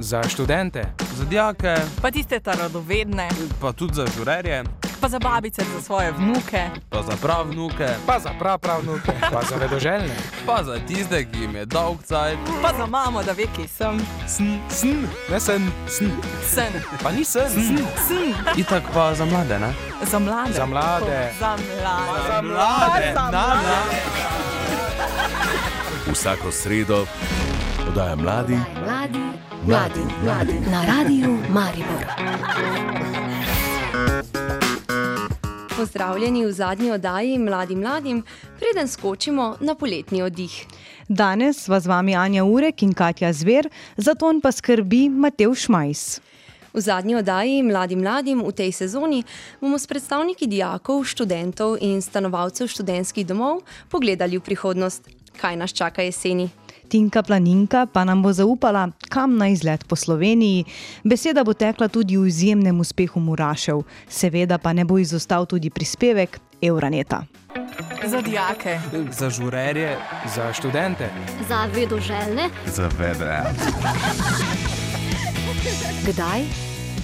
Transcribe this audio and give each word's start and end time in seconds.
za 0.00 0.22
študente, 0.22 0.84
za 1.16 1.24
dijake, 1.24 1.76
pa 2.02 2.10
tiste 2.10 2.40
ta 2.40 2.52
radovedne, 2.52 3.28
pa 3.60 3.72
tudi 3.72 3.94
za 3.94 4.06
žurerje, 4.16 4.64
pa 5.00 5.08
za 5.08 5.18
babice, 5.18 5.62
za 5.74 5.82
svoje 5.82 6.12
vnuke, 6.12 6.62
pa 6.88 7.02
za 7.02 7.16
prav 7.22 7.50
vnuke, 7.50 7.88
pa 8.06 8.18
za 8.18 8.30
prav 8.38 8.58
prav 8.58 8.80
vnuke, 8.82 9.12
pa 9.32 9.42
za 9.42 9.56
vedoželjne, 9.56 10.16
pa 10.46 10.62
za 10.64 10.78
tiste, 10.86 11.24
ki 11.24 11.40
jim 11.40 11.56
je 11.56 11.64
dolg 11.66 12.02
cajt, 12.04 12.38
pa 12.62 12.72
za 12.78 12.86
mamo, 12.86 13.22
da 13.22 13.32
ve, 13.32 13.46
ki 13.56 13.68
sem. 13.68 14.00
Sn, 14.26 14.58
sn, 14.70 15.06
ne 15.30 15.40
sen, 15.40 15.70
sn. 15.88 16.10
Sen. 16.54 16.72
Pa 17.02 17.10
ni 17.10 17.24
sen, 17.24 17.50
sn. 17.50 17.60
Sn. 17.60 17.76
sn. 18.08 18.60
Itak 18.60 18.82
pa 18.94 19.14
za 19.14 19.24
mlade, 19.24 19.58
ne? 19.58 19.72
Za 20.10 20.18
mlade. 20.18 20.52
Za 20.52 20.66
mlade. 20.66 21.32
Za 21.40 21.56
mlade. 21.56 22.08
Pa 22.08 22.34
za 22.34 22.42
mlade. 22.42 23.12
Za 23.14 23.30
mlade. 23.30 23.78
Vsako 26.12 26.52
sredo 26.52 27.06
podaja 27.88 28.16
mladi, 28.16 28.58
mladi, 28.84 29.18
mladi, 29.66 30.00
mladi 30.24 30.52
na 30.70 30.84
radiju 30.84 31.38
Maribor. 31.48 32.04
Pozdravljeni 35.76 36.46
v 36.46 36.52
zadnji 36.52 36.90
oddaji 36.90 37.38
Mladim 37.38 37.78
mladim, 37.78 38.22
preden 38.58 38.88
skočimo 38.88 39.56
na 39.60 39.74
poletni 39.74 40.22
oddih. 40.22 40.66
Danes 41.08 41.68
vas 41.68 41.82
z 41.82 41.86
vami 41.86 42.16
Anja 42.16 42.44
Urek 42.44 42.82
in 42.82 42.92
Katja 42.92 43.32
Zver, 43.32 43.68
za 43.96 44.14
ton 44.14 44.40
pa 44.40 44.52
skrbi 44.52 45.08
Matev 45.08 45.54
Šmajs. 45.54 46.20
V 46.74 46.80
zadnji 46.80 47.14
oddaji 47.14 47.62
Mladim 47.62 48.00
mladim 48.00 48.44
v 48.44 48.52
tej 48.52 48.72
sezoni 48.72 49.24
bomo 49.60 49.78
s 49.78 49.86
predstavniki 49.86 50.46
dijakov, 50.46 51.04
študentov 51.04 51.78
in 51.80 52.02
stanovalcev 52.02 52.68
študentskih 52.68 53.26
domov 53.26 53.62
pogledali 53.88 54.36
v 54.36 54.44
prihodnost, 54.44 55.08
kaj 55.40 55.56
nas 55.56 55.72
čaka 55.72 56.02
jeseni. 56.02 56.50
Tinka 56.88 57.22
Planinka 57.22 57.86
pa 57.86 58.04
nam 58.04 58.22
bo 58.22 58.32
zaupala, 58.32 58.88
kam 59.08 59.36
na 59.36 59.48
izlet 59.48 59.84
po 59.84 59.96
Sloveniji. 59.96 60.64
Beseda 61.04 61.44
bo 61.44 61.52
tekla 61.52 61.88
tudi 61.88 62.16
v 62.16 62.26
izjemnem 62.28 62.80
uspehu 62.80 63.20
Murašev, 63.20 63.84
seveda 64.08 64.58
pa 64.58 64.72
ne 64.72 64.84
bo 64.84 64.98
izostal 64.98 65.46
tudi 65.46 65.70
prispevek 65.70 66.40
Euroneta. 66.62 67.22
Za 68.06 68.20
dijake, 68.20 68.78
za 69.10 69.30
žurerje, 69.30 69.96
za 70.34 70.52
študente, 70.52 71.10
za 71.48 71.66
vedoželjne, 71.74 72.48
za 72.66 72.88
vedre. 72.98 73.42
Kdaj? 76.06 76.40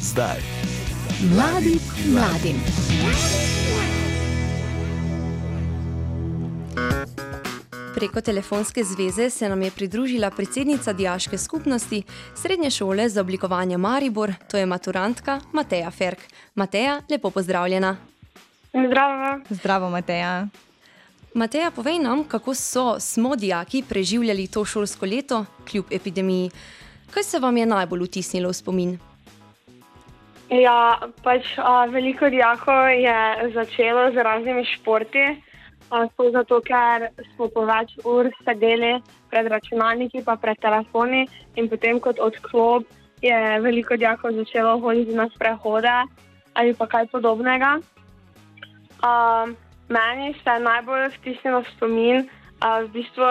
Zdaj. 0.01 0.41
Mladi 1.21 1.79
mladim. 2.09 2.59
Preko 7.95 8.20
telefonske 8.20 8.84
zveze 8.84 9.31
se 9.31 9.48
nam 9.48 9.62
je 9.62 9.70
pridružila 9.70 10.31
predsednica 10.31 10.92
Dijaške 10.92 11.39
skupnosti 11.39 12.03
Srednje 12.34 12.70
šole 12.70 13.09
za 13.09 13.20
oblikovanje 13.20 13.78
Maribor, 13.78 14.33
to 14.51 14.56
je 14.56 14.67
maturantka 14.67 15.41
Mateja 15.53 15.91
Ferk. 15.91 16.19
Mateja, 16.55 17.01
lepo 17.11 17.31
pozdravljena. 17.31 17.97
Zdravo. 18.86 19.41
Zdravo, 19.51 19.91
Mateja. 19.91 20.47
Mateja, 21.34 21.70
povej 21.70 21.98
nam, 21.98 22.25
kako 22.25 22.55
so 22.55 23.01
smo 23.01 23.36
dijaki 23.36 23.83
preživljali 23.89 24.47
to 24.47 24.64
šolsko 24.64 25.06
leto 25.06 25.45
kljub 25.70 25.84
epidemiji. 25.91 26.51
Kaj 27.11 27.23
se 27.23 27.39
vam 27.39 27.56
je 27.56 27.67
najbolj 27.67 28.05
vtisnilo 28.05 28.48
v 28.48 28.55
spomin? 28.55 28.98
Ja, 30.51 30.98
pač 31.23 31.47
a, 31.58 31.86
veliko 31.86 32.29
dijakov 32.31 32.91
je 32.91 33.51
začelo 33.55 34.11
z 34.11 34.23
raznimi 34.23 34.64
športi. 34.64 35.54
To 35.91 36.31
zato, 36.33 36.61
ker 36.65 37.09
smo 37.35 37.49
po 37.53 37.65
več 37.69 37.93
ur 38.09 38.31
sedeli 38.43 38.97
pred 39.31 39.47
računalniki, 39.53 40.25
pa 40.27 40.35
pred 40.37 40.59
telefoni, 40.59 41.27
in 41.57 41.69
potem 41.69 42.01
kot 42.01 42.19
odklop 42.19 42.89
je 43.23 43.37
veliko 43.61 43.97
dijakov 43.97 44.35
začelo 44.35 44.79
hoditi 44.81 45.15
na 45.15 45.29
sprehode 45.35 45.97
ali 46.55 46.75
pa 46.75 46.87
kaj 46.87 47.07
podobnega. 47.11 47.79
Uh, 49.05 49.51
meni 49.89 50.35
se 50.39 50.51
je 50.51 50.61
najbolj 50.61 51.08
vtisnilo 51.19 51.64
spomin, 51.75 52.29
uh, 52.63 52.85
v 52.87 52.89
bistvu 52.95 53.31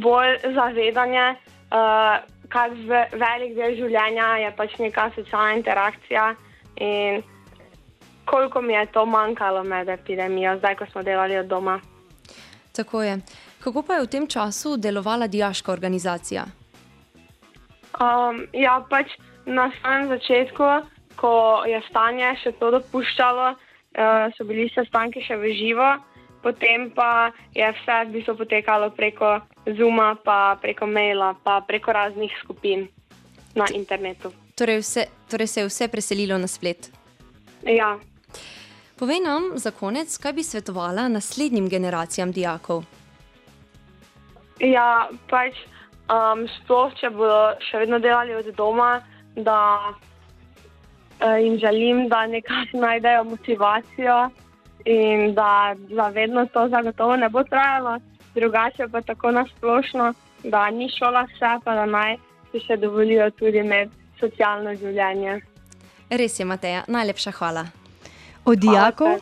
bolj 0.00 0.38
zavedanje, 0.56 1.26
uh, 1.70 2.16
kar 2.48 2.72
velik 3.12 3.54
del 3.58 3.76
življenja 3.76 4.30
je 4.40 4.50
pač 4.56 4.78
neka 4.80 5.10
socialna 5.14 5.52
interakcija. 5.60 6.32
In 6.80 7.22
koliko 8.26 8.60
mi 8.62 8.74
je 8.74 8.86
to 8.86 9.06
manjkalo 9.06 9.64
med 9.64 9.88
epidemijo, 9.88 10.58
zdaj, 10.58 10.74
ko 10.76 10.86
smo 10.92 11.02
delali 11.02 11.38
od 11.38 11.46
doma. 11.46 11.80
Tako 12.72 13.02
je. 13.02 13.18
Kako 13.60 13.82
pa 13.82 13.94
je 13.94 14.02
v 14.02 14.06
tem 14.06 14.26
času 14.26 14.76
delovala 14.76 15.26
diaška 15.26 15.72
organizacija? 15.72 16.44
Um, 17.96 18.44
ja, 18.52 18.76
pač 18.90 19.16
na 19.46 19.70
samem 19.80 20.08
začetku, 20.08 20.64
ko 21.16 21.64
je 21.64 21.80
stanje 21.88 22.34
še 22.42 22.52
to 22.60 22.70
dopuščalo, 22.74 23.46
uh, 23.56 24.28
so 24.36 24.44
bili 24.44 24.68
sestanki 24.74 25.22
še 25.24 25.38
v 25.40 25.54
živo, 25.56 25.88
potem 26.44 26.90
pa 26.94 27.32
je 27.56 27.64
vse 27.78 27.96
v 28.04 28.18
bistvu 28.18 28.36
potekalo 28.42 28.90
preko 28.92 29.40
Zuma, 29.78 30.14
pa 30.14 30.58
preko 30.62 30.86
maila, 30.86 31.32
pa 31.42 31.60
preko 31.66 31.96
raznih 31.96 32.30
skupin 32.42 32.86
na 33.56 33.64
internetu. 33.74 34.30
Torej, 34.54 34.84
vse, 34.84 35.08
torej 35.30 35.48
se 35.48 35.60
je 35.60 35.70
vse 35.70 35.88
preselilo 35.88 36.38
na 36.38 36.46
splet. 36.46 36.90
Ja. 37.64 37.96
Povej 38.96 39.20
nam 39.20 39.42
za 39.60 39.70
konec, 39.70 40.18
kaj 40.18 40.32
bi 40.32 40.42
svetovala 40.42 41.08
naslednjim 41.08 41.68
generacijam 41.68 42.32
dijakov. 42.32 42.84
Ja, 44.60 45.08
pač 45.28 45.58
um, 46.08 46.46
sploh, 46.48 46.94
če 46.96 47.10
bodo 47.12 47.58
še 47.60 47.82
vedno 47.84 48.00
delali 48.00 48.32
od 48.38 48.48
doma, 48.56 49.02
da 49.36 49.58
uh, 49.92 51.36
jim 51.36 51.58
želim, 51.60 52.06
da 52.08 52.24
nekako 52.26 52.80
najdejo 52.86 53.24
motivacijo 53.24 54.18
in 54.88 55.34
da 55.34 55.76
zavedno 55.92 56.46
to 56.54 56.68
zagotovo 56.72 57.16
ne 57.16 57.28
bo 57.28 57.44
trajalo, 57.44 57.98
drugače 58.34 58.88
pa 58.88 59.02
tako 59.02 59.36
nasplošno, 59.36 60.12
da 60.44 60.70
ni 60.70 60.88
šola 60.88 61.26
vse, 61.28 61.58
pa 61.64 61.74
da 61.74 61.84
naj 61.84 62.16
si 62.50 62.64
še 62.64 62.80
dovolijo 62.80 63.28
tudi 63.36 63.60
med 63.62 63.92
socialno 64.20 64.72
življenje. 64.72 65.42
Res 66.08 66.40
je, 66.40 66.48
Mateja, 66.48 66.86
najlepša 66.88 67.36
hvala. 67.36 67.66
Od 68.46 68.58
dijakov. 68.58 69.18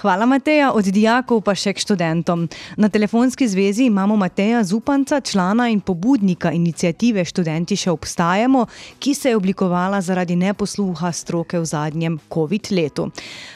Hvala, 0.00 0.26
Mateja. 0.26 0.72
Od 0.72 0.84
dijakov 0.84 1.40
pa 1.40 1.54
še 1.56 1.72
k 1.72 1.80
študentom. 1.80 2.44
Na 2.76 2.90
telefonski 2.92 3.48
zvezi 3.48 3.86
imamo 3.88 4.18
Mateja 4.20 4.60
Zupanca, 4.60 5.20
člana 5.24 5.70
in 5.72 5.80
pobudnika 5.80 6.52
inicijative 6.52 7.24
Študenti 7.24 7.76
še 7.76 7.88
obstajamo, 7.94 8.66
ki 9.00 9.14
se 9.16 9.32
je 9.32 9.38
oblikovala 9.38 10.02
zaradi 10.04 10.36
neposluha 10.36 11.12
stroke 11.12 11.56
v 11.56 11.64
zadnjem 11.64 12.20
COVID 12.28 12.68
letu. 12.76 13.08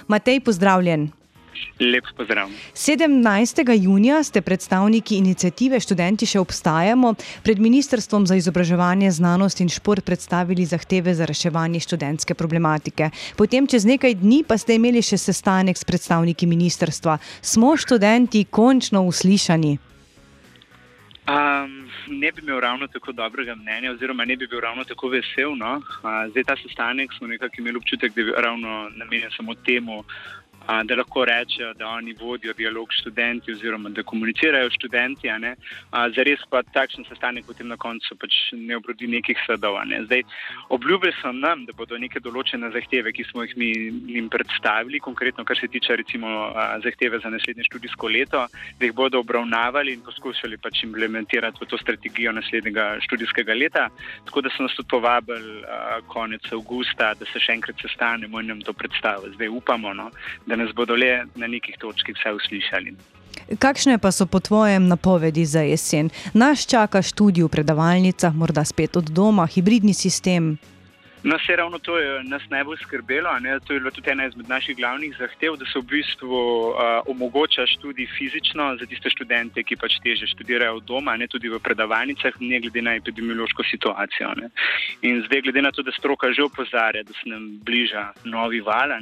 Matej, 0.09 0.41
pozdravljen. 0.41 1.11
Lep 1.81 2.05
pozdrav. 2.17 2.49
17. 2.75 3.83
junija 3.83 4.23
ste 4.23 4.43
predstavniki 4.43 5.17
inicijative 5.17 5.81
Študenti 5.81 6.27
še 6.27 6.41
obstajamo 6.41 7.15
pred 7.43 7.59
Ministrstvom 7.59 8.27
za 8.27 8.35
izobraževanje, 8.35 9.11
znanost 9.11 9.61
in 9.61 9.69
šport 9.69 10.05
predstavili 10.05 10.67
zahteve 10.67 11.15
za 11.15 11.27
reševanje 11.27 11.81
študentske 11.81 12.35
problematike. 12.35 13.11
Potem, 13.37 13.67
čez 13.67 13.87
nekaj 13.87 14.19
dni, 14.19 14.43
pa 14.49 14.59
ste 14.59 14.75
imeli 14.75 15.03
še 15.03 15.19
sestanek 15.19 15.79
s 15.79 15.87
predstavniki 15.87 16.47
ministrstva. 16.47 17.19
Smo 17.43 17.77
študenti 17.77 18.45
končno 18.51 19.07
uslišani? 19.07 19.79
Um, 21.29 21.91
ne 22.09 22.33
bi 22.33 22.41
imel 22.43 22.61
ravno 22.61 22.87
tako 22.87 23.13
dobrega 23.13 23.55
mnenja, 23.55 23.93
oziroma 23.93 24.25
ne 24.25 24.37
bi 24.37 24.47
bil 24.47 24.61
ravno 24.61 24.85
tako 24.85 25.09
vesel. 25.13 25.53
No? 25.57 25.77
Uh, 25.77 26.25
zdaj, 26.31 26.45
ta 26.45 26.57
sestanek 26.57 27.13
smo 27.19 27.27
nekako 27.29 27.55
imeli 27.59 27.77
občutek, 27.77 28.15
da 28.15 28.21
je 28.21 28.33
ravno 28.37 28.89
namenjen 28.97 29.31
samo 29.37 29.55
temu, 29.55 30.05
da 30.85 30.95
lahko 30.95 31.25
rečejo, 31.25 31.73
da 31.75 31.89
oni 31.89 32.15
vodijo 32.21 32.53
dialog 32.53 32.93
s 32.93 33.01
študenti, 33.01 33.53
oziroma 33.53 33.89
da 33.89 34.03
komunicirajo 34.03 34.71
s 34.71 34.77
študenti. 34.77 35.29
Zares 36.17 36.41
pa 36.51 36.63
takšen 36.63 37.05
sestanek 37.09 37.47
potem 37.47 37.69
na 37.69 37.77
koncu 37.77 38.17
pač 38.21 38.35
ne 38.53 38.77
obrodi 38.77 39.09
nekih 39.09 39.39
sadov. 39.47 39.79
Ne. 39.89 40.03
Obljubili 40.69 41.13
so 41.23 41.33
nam, 41.33 41.65
da 41.65 41.73
bodo 41.73 41.97
neke 41.99 42.21
določene 42.21 42.71
zahteve, 42.75 43.13
ki 43.17 43.25
smo 43.31 43.47
jih 43.47 43.57
mi 43.57 43.71
jim 44.13 44.29
predstavili, 44.29 45.01
konkretno 45.01 45.45
kar 45.45 45.57
se 45.57 45.69
tiče 45.69 45.97
recimo 45.97 46.53
zahteve 46.85 47.21
za 47.25 47.33
naslednje 47.33 47.65
študijsko 47.71 48.09
leto, 48.09 48.45
da 48.79 48.87
jih 48.87 48.95
bodo 48.95 49.23
obravnavali 49.25 49.97
in 49.97 50.05
poskušali 50.05 50.61
pač 50.61 50.85
implementirati 50.85 51.65
v 51.65 51.71
to 51.71 51.79
strategijo 51.81 52.33
naslednjega 52.33 52.99
študijskega 53.07 53.57
leta. 53.57 53.89
Tako 54.29 54.45
da 54.45 54.53
so 54.53 54.63
nas 54.67 54.77
tudi 54.77 54.89
povabili 54.93 55.63
konec 56.13 56.53
avgusta, 56.53 57.15
da 57.15 57.25
se 57.33 57.41
še 57.41 57.57
enkrat 57.57 57.81
sestanemo 57.81 58.41
in 58.41 58.53
nam 58.53 58.61
to 58.61 58.73
predstavimo. 58.73 59.33
Zdaj 59.35 59.49
upamo, 59.49 59.95
no, 59.95 60.11
da 60.47 60.58
nas 60.59 60.75
bodo 60.75 60.99
le 60.99 61.25
na 61.39 61.47
nekih 61.47 61.79
točkah 61.79 62.19
vse 62.19 62.35
uslišali. 62.41 62.95
Kakšne 63.59 63.97
pa 64.03 64.11
so 64.13 64.27
po 64.27 64.41
tvojem 64.45 64.89
napovedi 64.91 65.47
za 65.47 65.63
jesen? 65.65 66.11
Naš 66.35 66.67
čaka 66.67 67.01
študij 67.03 67.47
v 67.47 67.49
predavalnicah, 67.49 68.35
morda 68.35 68.65
spet 68.65 68.99
od 69.01 69.09
doma, 69.09 69.47
hibridni 69.47 69.95
sistem. 69.95 70.59
No, 71.25 71.39
se 71.39 71.57
ravno 71.57 71.79
to 71.79 71.99
je 71.99 72.23
nas 72.25 72.43
najbolj 72.51 72.77
skrbelo. 72.77 73.39
Ne? 73.41 73.61
To 73.61 73.73
je 73.73 73.81
bila 73.81 73.91
tudi 73.91 74.11
ena 74.11 74.27
izmed 74.27 74.49
naših 74.49 74.77
glavnih 74.77 75.17
zahtev, 75.19 75.57
da 75.57 75.67
se 75.67 75.79
v 75.79 75.83
bistvu 75.83 76.37
uh, 76.69 76.75
omogoča 77.07 77.67
študij 77.67 78.07
fizično 78.19 78.77
za 78.81 78.87
tiste 78.87 79.11
študente, 79.11 79.63
ki 79.63 79.77
pač 79.77 79.99
teže 80.03 80.27
študirajo 80.31 80.81
doma, 80.81 81.17
ne 81.17 81.27
tudi 81.27 81.51
v 81.51 81.59
predavalnicah, 81.59 82.39
ne 82.41 82.61
glede 82.61 82.83
na 82.83 82.95
epidemiološko 83.01 83.65
situacijo. 83.71 84.31
Ne? 84.39 84.51
In 85.03 85.25
zdaj, 85.27 85.43
glede 85.43 85.63
na 85.63 85.73
to, 85.73 85.83
da 85.83 85.93
stroka 85.93 86.33
že 86.33 86.45
opozarja, 86.47 87.03
da 87.03 87.13
se 87.13 87.27
nam 87.27 87.51
bliža 87.67 88.13
novi 88.25 88.61
val, 88.61 88.95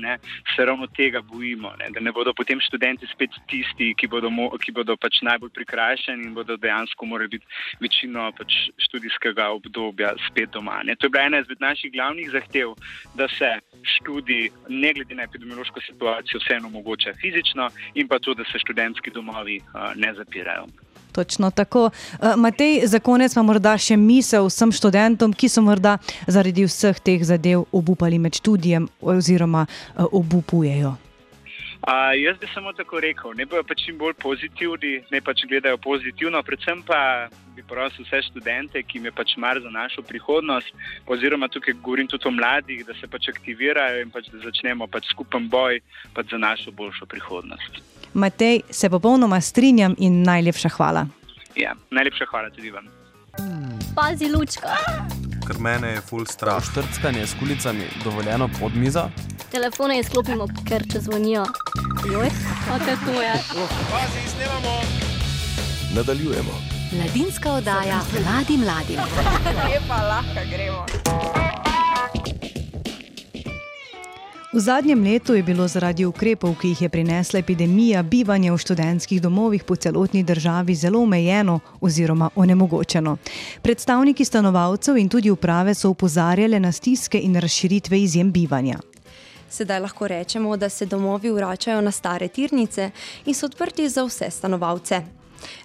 se 0.56 0.64
ravno 0.64 0.86
tega 0.86 1.20
bojimo, 1.20 1.72
ne? 1.78 1.90
da 1.90 2.00
ne 2.00 2.12
bodo 2.12 2.32
potem 2.34 2.60
študenti 2.60 3.06
spet 3.12 3.30
tisti, 3.50 3.92
ki 3.94 4.08
bodo, 4.08 4.30
mo 4.30 4.48
ki 4.56 4.72
bodo 4.72 4.96
pač 4.96 5.20
najbolj 5.22 5.52
prikrajšani 5.52 6.24
in 6.24 6.34
bodo 6.34 6.56
dejansko 6.56 7.06
morali 7.06 7.36
biti 7.36 7.46
večino 7.80 8.32
pač 8.38 8.70
študijskega 8.88 9.50
obdobja 9.52 10.14
spet 10.30 10.50
doma. 10.56 10.80
Ne? 10.82 10.96
To 10.96 11.06
je 11.06 11.10
bila 11.10 11.28
ena 11.28 11.44
izmed 11.44 11.60
naših 11.60 11.92
glavnih 11.92 12.05
zahtev, 12.32 12.74
da 13.14 13.28
se 13.28 13.50
študij, 13.82 14.50
ne 14.68 14.92
glede 14.94 15.14
na 15.14 15.22
epidemiološko 15.22 15.80
situacijo, 15.80 16.40
vseeno 16.40 16.66
omogoča 16.66 17.14
fizično 17.20 17.70
in 17.94 18.08
pa 18.08 18.18
to, 18.18 18.34
da 18.34 18.44
se 18.44 18.58
študentski 18.58 19.10
domovi 19.10 19.60
uh, 19.60 19.96
ne 19.96 20.14
zapirajo. 20.14 20.66
Točno 21.12 21.50
tako. 21.50 21.90
Eh, 22.12 22.36
Matej, 22.36 22.86
za 22.86 22.98
konec 22.98 23.34
pa 23.34 23.42
morda 23.42 23.78
še 23.80 23.96
misel 23.96 24.50
vsem 24.50 24.72
študentom, 24.72 25.32
ki 25.32 25.48
so 25.48 25.64
morda 25.64 25.96
zaradi 26.28 26.66
vseh 26.68 27.00
teh 27.00 27.24
zadev 27.24 27.64
obupali 27.72 28.18
med 28.20 28.36
študijem 28.36 28.88
oziroma 29.00 29.64
eh, 29.64 30.04
obupujejo. 30.04 31.05
Uh, 31.86 31.92
jaz 32.22 32.36
bi 32.40 32.46
samo 32.54 32.72
tako 32.72 33.00
rekel, 33.00 33.30
ne 33.38 33.44
bojo 33.46 33.62
pač 33.62 33.84
čim 33.86 33.98
bolj 33.98 34.16
pozitivni, 34.18 35.04
ne 35.10 35.20
pač 35.22 35.44
gledajo 35.46 35.78
pozitivno, 35.78 36.40
predvsem 36.42 36.80
pa 36.82 37.28
bi 37.54 37.62
prosil 37.62 38.02
vse 38.02 38.24
študente, 38.26 38.82
ki 38.82 38.98
jim 38.98 39.06
je 39.06 39.12
pač 39.14 39.36
mar 39.38 39.60
za 39.62 39.70
našo 39.70 40.02
prihodnost, 40.02 40.74
oziroma 41.06 41.46
tukaj 41.46 41.76
govorim 41.78 42.10
tudi 42.10 42.26
o 42.26 42.32
mladih, 42.34 42.82
da 42.88 42.96
se 42.98 43.06
pač 43.06 43.28
aktivirajo 43.30 44.02
in 44.02 44.10
pač 44.10 44.26
da 44.34 44.42
začnemo 44.42 44.90
pač 44.90 45.12
skupen 45.14 45.46
boj 45.46 45.78
pač 46.16 46.34
za 46.34 46.40
našo 46.42 46.74
boljšo 46.74 47.06
prihodnost. 47.06 47.78
Matej, 48.18 48.64
se 48.70 48.90
popolnoma 48.90 49.38
strinjam 49.40 49.94
in 49.98 50.24
najlepša 50.26 50.74
hvala. 50.74 51.06
Ja, 51.54 51.78
najlepša 51.94 52.26
hvala 52.32 52.50
tudi 52.50 52.74
vam. 52.74 52.90
Pazi, 53.94 54.26
lučka. 54.26 54.74
Ker 55.46 55.58
mene 55.58 55.88
je 55.88 56.00
full 56.00 56.26
strah. 56.26 56.62
Štrckanje 56.64 57.26
s 57.26 57.34
kulicami 57.38 57.86
dovoljeno 58.04 58.48
pod 58.60 58.76
mizo. 58.76 59.08
Telefone 59.50 60.00
izklopimo, 60.00 60.46
ker 60.68 60.82
če 60.92 61.00
zvonijo. 61.00 61.44
Joj, 62.12 62.30
kaj 62.68 62.96
to 63.06 63.22
je? 63.22 63.34
Nadaljujemo. 65.94 66.52
Mladinska 66.92 67.52
oddaja 67.52 68.00
mladim 68.12 68.60
mladim. 68.64 69.00
Lepa, 69.70 70.02
lahko 70.02 70.48
gremo. 70.50 70.86
V 74.56 74.60
zadnjem 74.60 75.04
letu 75.04 75.34
je 75.34 75.42
bilo 75.42 75.68
zaradi 75.68 76.06
ukrepov, 76.08 76.54
ki 76.56 76.68
jih 76.68 76.82
je 76.82 76.88
prinesla 76.88 77.42
epidemija, 77.44 78.00
bivanje 78.02 78.48
v 78.52 78.56
študentskih 78.56 79.20
domovih 79.20 79.64
po 79.68 79.76
celotni 79.76 80.22
državi 80.24 80.74
zelo 80.74 81.02
omejeno 81.04 81.58
oziroma 81.80 82.30
onemogočeno. 82.34 83.16
Predstavniki 83.62 84.24
stanovalcev 84.24 84.96
in 84.96 85.08
tudi 85.12 85.30
uprave 85.30 85.74
so 85.74 85.90
upozarjali 85.90 86.60
na 86.60 86.72
stiske 86.72 87.20
in 87.20 87.36
razširitve 87.36 88.00
izjem 88.00 88.32
bivanja. 88.32 88.78
Sedaj 89.50 89.80
lahko 89.80 90.08
rečemo, 90.08 90.56
da 90.56 90.68
se 90.68 90.86
domovi 90.86 91.30
vračajo 91.30 91.80
na 91.80 91.90
stare 91.90 92.28
tirnice 92.28 92.90
in 93.26 93.34
so 93.34 93.46
odprti 93.46 93.88
za 93.88 94.04
vse 94.08 94.30
stanovalce. 94.30 95.02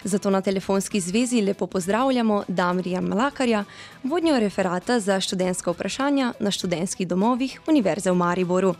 Zato 0.04 0.30
na 0.30 0.40
telefonski 0.40 1.00
zvezi 1.00 1.40
lepo 1.40 1.66
pozdravljamo 1.66 2.44
Damrija 2.48 3.00
Malakarja, 3.00 3.64
vodjo 4.02 4.38
referata 4.38 5.00
za 5.00 5.20
študentska 5.20 5.70
vprašanja 5.70 6.32
na 6.38 6.50
študentskih 6.50 7.08
domovih 7.08 7.60
Univerze 7.66 8.10
v 8.10 8.14
Mariboru. 8.14 8.74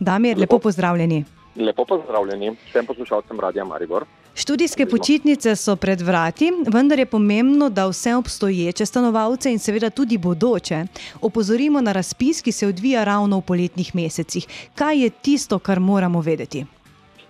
Damir, 0.00 0.38
lepo 0.38 0.58
pozdravljeni. 0.58 1.24
Lepo 1.56 1.84
pozdravljeni 1.84 2.56
vsem 2.70 2.86
poslušalcem 2.86 3.40
Radia 3.40 3.64
Maribor. 3.64 4.04
Študijske 4.36 4.86
počitnice 4.86 5.56
so 5.56 5.76
pred 5.76 6.00
vrati, 6.00 6.50
vendar 6.72 6.98
je 6.98 7.06
pomembno, 7.06 7.70
da 7.70 7.86
vse 7.88 8.14
obstoječe 8.14 8.86
stanovalce 8.86 9.52
in 9.52 9.58
seveda 9.58 9.90
tudi 9.90 10.18
bodoče 10.18 10.84
opozorimo 11.20 11.80
na 11.80 11.92
razpis, 11.92 12.42
ki 12.42 12.52
se 12.52 12.66
odvija 12.66 13.04
ravno 13.04 13.38
v 13.38 13.42
poletnih 13.42 13.94
mesecih. 13.94 14.46
Kaj 14.74 15.02
je 15.02 15.10
tisto, 15.10 15.58
kar 15.58 15.80
moramo 15.80 16.20
vedeti? 16.20 16.66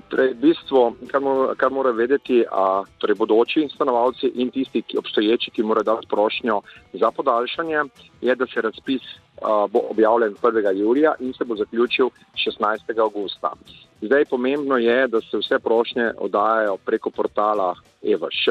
Torej, 0.09 0.35
bistvo, 0.35 0.93
kar, 1.11 1.21
mora, 1.21 1.55
kar 1.59 1.73
mora 1.75 1.91
vedeti, 1.91 2.45
a, 2.47 2.83
torej 3.03 3.17
bodoči 3.19 3.65
stanovalci 3.75 4.31
in 4.39 4.53
tisti, 4.55 4.83
ki 4.83 4.99
obstoječi, 4.99 5.51
ki 5.51 5.65
morajo 5.67 5.83
dati 5.83 6.07
prošnjo 6.11 6.61
za 6.93 7.11
podaljšanje, 7.11 7.83
je, 8.21 8.35
da 8.35 8.47
se 8.47 8.63
razpis 8.63 9.03
a, 9.43 9.67
bo 9.71 9.83
objavljen 9.91 10.35
1. 10.43 10.79
julija 10.79 11.15
in 11.21 11.33
se 11.33 11.45
bo 11.45 11.57
zaključil 11.57 12.11
16. 12.35 13.01
augusta. 13.01 13.53
Zdaj 14.01 14.25
pomembno 14.31 14.77
je, 14.77 15.09
da 15.09 15.21
se 15.21 15.39
vse 15.39 15.59
prošnje 15.59 16.13
oddajajo 16.19 16.77
preko 16.77 17.11
portala 17.11 17.75
EVŠ 18.03 18.49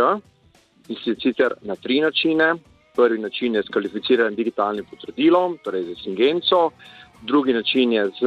in 0.90 1.16
sicer 1.22 1.54
na 1.62 1.76
tri 1.76 2.02
načine. 2.02 2.56
Prvi 2.96 3.20
način 3.20 3.56
je 3.56 3.64
s 3.64 3.68
kvalificiranim 3.68 4.36
digitalnim 4.36 4.86
potrdilom, 4.90 5.58
torej 5.64 5.84
z 5.84 6.04
Singenco, 6.04 6.70
drugi 7.22 7.54
način 7.54 7.92
je 7.94 8.06
z 8.06 8.22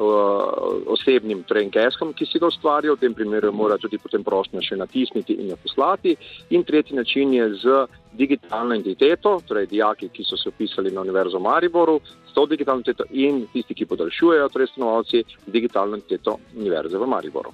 osebnim 0.00 1.42
trengeskom, 1.48 2.12
ki 2.16 2.26
si 2.26 2.40
ga 2.40 2.48
ustvaril, 2.48 2.96
v 2.96 3.00
tem 3.04 3.14
primeru 3.14 3.52
mora 3.52 3.76
tudi 3.78 3.98
potem 3.98 4.24
prošnja 4.24 4.62
še 4.64 4.78
natisniti 4.80 5.36
in 5.36 5.52
jo 5.52 5.58
poslati. 5.60 6.16
In 6.56 6.64
tretji 6.64 6.96
način 6.96 7.34
je 7.34 7.48
z 7.60 7.84
digitalno 8.16 8.74
identiteto, 8.74 9.40
torej 9.46 9.66
dijaki, 9.66 10.08
ki 10.08 10.24
so 10.24 10.36
se 10.36 10.48
upisali 10.48 10.90
na 10.90 11.00
Univerzo 11.00 11.38
v 11.38 11.42
Mariboru, 11.42 12.00
s 12.00 12.32
to 12.34 12.46
digitalno 12.46 12.80
identiteto 12.80 13.08
in 13.12 13.46
tisti, 13.52 13.74
ki 13.74 13.86
podaljšujejo, 13.86 14.48
torej 14.48 14.72
stanovalci, 14.72 15.24
digitalno 15.46 15.96
identiteto 15.96 16.38
Univerze 16.56 16.98
v 16.98 17.06
Mariboru. 17.06 17.52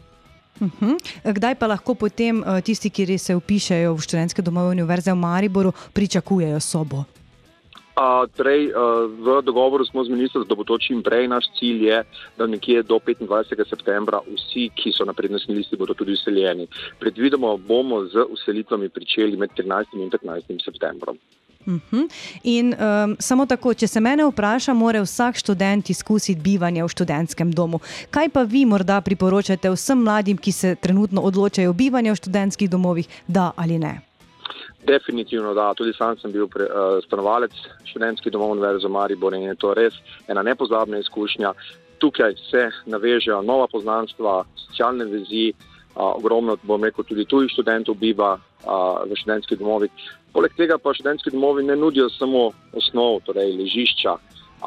Uhum. 0.61 0.97
Kdaj 1.21 1.55
pa 1.61 1.67
lahko 1.69 1.95
potem 1.95 2.41
tisti, 2.65 2.91
ki 2.91 3.19
se 3.19 3.37
upišajo 3.37 3.93
v 3.93 4.01
študentske 4.01 4.43
domove 4.43 4.73
Univerze 4.73 5.13
v 5.13 5.21
Mariboru, 5.21 5.73
pričakujejo 5.93 6.61
sobo? 6.61 7.05
Uh, 7.97 8.29
torej, 8.37 8.69
uh, 8.77 9.09
v 9.09 9.41
dogovoru 9.41 9.81
smo 9.89 10.05
z 10.05 10.13
ministrstvom, 10.13 10.45
da 10.45 10.55
bo 10.55 10.69
to 10.69 10.77
čim 10.77 11.01
prej. 11.01 11.33
Naš 11.33 11.49
cilj 11.57 11.81
je, 11.89 12.05
da 12.37 12.45
nekje 12.45 12.83
do 12.85 13.01
25. 13.01 13.57
septembra 13.65 14.21
vsi, 14.21 14.69
ki 14.77 14.93
so 14.93 15.09
na 15.09 15.17
prednostni 15.17 15.57
listi, 15.57 15.81
bodo 15.81 15.97
tudi 15.97 16.13
useljeni. 16.13 16.69
Predvidoma 17.01 17.57
bomo 17.57 18.05
z 18.05 18.29
uselitvami 18.29 18.93
pričeli 18.93 19.41
med 19.41 19.57
13. 19.57 19.97
in 19.97 20.13
15. 20.13 20.61
septembrom. 20.65 21.17
Uh 21.67 21.75
-huh. 21.91 22.09
In 22.43 22.75
um, 22.75 23.17
samo 23.19 23.47
tako, 23.47 23.75
če 23.75 23.87
se 23.87 24.01
mene 24.01 24.25
vpraša, 24.25 24.75
mora 24.75 25.01
vsak 25.03 25.37
študent 25.37 25.91
izkusiti 25.91 26.41
bivanje 26.41 26.85
v 26.85 26.89
študentskem 26.89 27.53
domu. 27.53 27.81
Kaj 28.11 28.29
pa 28.29 28.43
vi 28.43 28.65
morda 28.65 29.01
priporočate 29.01 29.71
vsem 29.71 29.99
mladim, 29.99 30.37
ki 30.37 30.53
se 30.53 30.75
trenutno 30.75 31.21
odločajo 31.21 31.71
o 31.71 31.73
bivanju 31.73 32.13
v 32.13 32.17
študentskih 32.17 32.71
domovih, 32.71 33.09
da 33.27 33.53
ali 33.57 33.79
ne? 33.79 34.06
Definitivno, 34.87 35.55
da. 35.55 35.75
Tudi 35.75 35.93
sam 35.93 36.19
sem 36.19 36.33
bil 36.33 36.47
pre, 36.49 36.65
uh, 36.71 37.01
stanovalec 37.07 37.55
študentskih 37.91 38.33
domov 38.33 38.55
Univerze 38.55 38.87
v 38.87 38.95
Mariboru 38.95 39.35
in 39.37 39.49
je 39.51 39.57
to 39.59 39.75
res 39.75 39.97
ena 40.31 40.45
nepozabna 40.47 41.01
izkušnja. 41.03 41.53
Tukaj 41.99 42.37
se 42.51 42.69
navežejo 42.87 43.41
nova 43.43 43.67
poznanstva, 43.73 44.45
socialne 44.67 45.09
vezi, 45.11 45.51
uh, 45.51 46.15
ogromno, 46.15 46.55
bom 46.63 46.85
rekel, 46.85 47.05
tudi 47.09 47.27
tujih 47.27 47.51
študentov 47.51 47.99
biva 47.99 48.37
uh, 48.39 49.03
v 49.11 49.19
študentskih 49.19 49.59
domovih. 49.59 49.91
Poleg 50.33 50.55
tega 50.55 50.79
pa 50.79 50.95
študentski 50.95 51.35
domovi 51.35 51.65
ne 51.67 51.77
nudijo 51.77 52.07
samo 52.15 52.51
osnov, 52.77 53.25
torej 53.27 53.57
ležišča, 53.59 54.15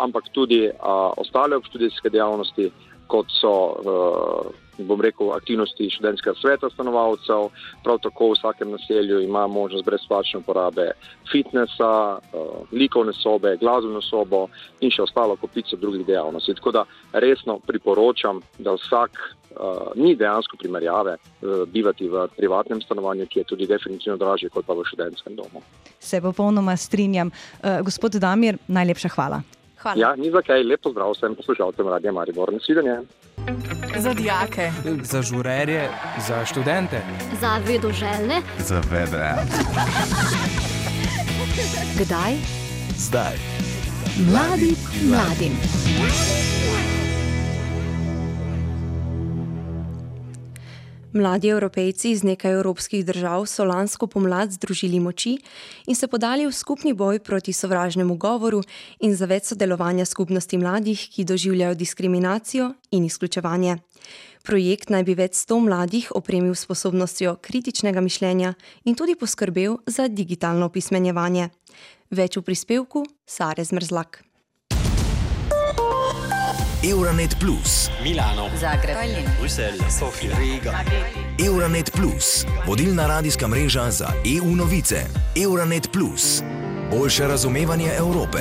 ampak 0.04 0.34
tudi 0.36 0.66
uh, 0.68 1.14
ostale 1.16 1.56
obštudijske 1.56 2.12
dejavnosti, 2.12 2.72
kot 3.08 3.32
so. 3.40 3.54
Uh, 3.80 4.68
bom 4.88 5.02
rekel, 5.02 5.32
aktivnosti 5.34 5.90
študentskega 5.90 6.36
sveta 6.42 6.70
stanovalcev, 6.74 7.50
prav 7.84 8.00
tako 8.04 8.30
v 8.30 8.38
vsakem 8.38 8.72
naselju 8.72 9.22
ima 9.22 9.48
možnost 9.48 9.86
brezplačne 9.86 10.40
uporabe 10.40 10.92
fitnesa, 11.32 12.18
uh, 12.18 12.68
likovne 12.72 13.14
sobe, 13.14 13.58
glasbeno 13.62 14.02
sobo 14.02 14.48
in 14.82 14.92
še 14.92 15.04
ostalo 15.08 15.36
kopico 15.36 15.78
drugih 15.78 16.06
dejavnosti. 16.06 16.56
Tako 16.60 16.72
da 16.72 16.86
resno 17.14 17.60
priporočam, 17.60 18.42
da 18.58 18.74
vsak 18.78 19.20
uh, 19.20 19.92
ni 19.96 20.16
dejansko 20.16 20.58
primerjave 20.58 21.18
uh, 21.18 21.64
bivati 21.68 22.10
v 22.10 22.28
privatnem 22.38 22.82
stanovanju, 22.82 23.28
ki 23.30 23.40
je 23.40 23.50
tudi 23.54 23.68
definitivno 23.68 24.18
dražje 24.18 24.50
kot 24.50 24.66
pa 24.66 24.74
v 24.74 24.88
študentskem 24.88 25.36
domu. 25.36 25.64
Se 26.00 26.22
popolnoma 26.22 26.78
strinjam. 26.78 27.32
Uh, 27.64 27.82
gospod 27.86 28.20
Damir, 28.22 28.58
najlepša 28.68 29.16
hvala. 29.16 29.42
Hvala. 29.80 30.00
Ja, 30.00 30.16
ni 30.16 30.32
za 30.32 30.42
kaj, 30.44 30.64
lepo 30.68 30.92
zdrav 30.92 31.14
vsem 31.16 31.36
poslušalcem 31.40 31.88
Radia 31.88 32.12
Maribor. 32.12 32.52
Nasvidenje. 32.54 33.00
Za 33.98 34.14
dijake, 34.14 34.72
za 35.04 35.22
žurerje, 35.22 35.90
za 36.28 36.46
študente, 36.46 37.02
za 37.42 37.58
vedoželjne, 37.68 38.42
za 38.58 38.82
vedre. 38.92 39.36
Kdaj? 42.00 42.34
Zdaj. 42.98 43.38
Mladi 44.32 44.76
mladim. 45.04 45.54
Mladi 51.14 51.48
evropejci 51.50 52.12
iz 52.12 52.24
nekaj 52.24 52.54
evropskih 52.54 53.06
držav 53.06 53.46
so 53.50 53.64
lansko 53.66 54.08
pomlad 54.08 54.52
združili 54.52 55.00
moči 55.00 55.40
in 55.88 55.96
se 55.96 56.08
podali 56.08 56.46
v 56.46 56.52
skupni 56.52 56.94
boj 56.94 57.20
proti 57.20 57.54
sovražnemu 57.54 58.16
govoru 58.16 58.62
in 59.00 59.16
za 59.16 59.26
več 59.26 59.50
sodelovanja 59.50 60.06
skupnosti 60.06 60.58
mladih, 60.58 61.08
ki 61.10 61.26
doživljajo 61.26 61.76
diskriminacijo 61.76 62.74
in 62.92 63.06
izključevanje. 63.06 63.78
Projekt 64.46 64.90
naj 64.90 65.04
bi 65.04 65.18
več 65.18 65.34
sto 65.34 65.60
mladih 65.60 66.12
opremil 66.16 66.54
sposobnostjo 66.56 67.36
kritičnega 67.42 68.02
mišljenja 68.02 68.54
in 68.86 68.96
tudi 68.96 69.16
poskrbel 69.16 69.80
za 69.88 70.08
digitalno 70.08 70.70
pismenjevanje. 70.70 71.50
Več 72.12 72.38
v 72.38 72.46
prispevku 72.46 73.06
Sare 73.26 73.66
Zmrzlak. 73.66 74.29
Euronet 76.82 77.36
Plus, 77.40 77.92
Milano, 78.04 78.50
Zagreb, 78.56 78.96
Bruselj, 79.40 79.80
Sofija, 79.90 80.38
Riga. 80.40 80.80
Euronet 81.38 81.92
Plus, 81.92 82.46
vodilna 82.68 83.08
radijska 83.08 83.48
mreža 83.48 83.92
za 83.92 84.08
EU 84.38 84.56
novice. 84.56 85.04
Euronet 85.44 85.90
Plus, 85.92 86.42
boljše 86.92 87.28
razumevanje 87.28 87.92
Evrope. 87.98 88.40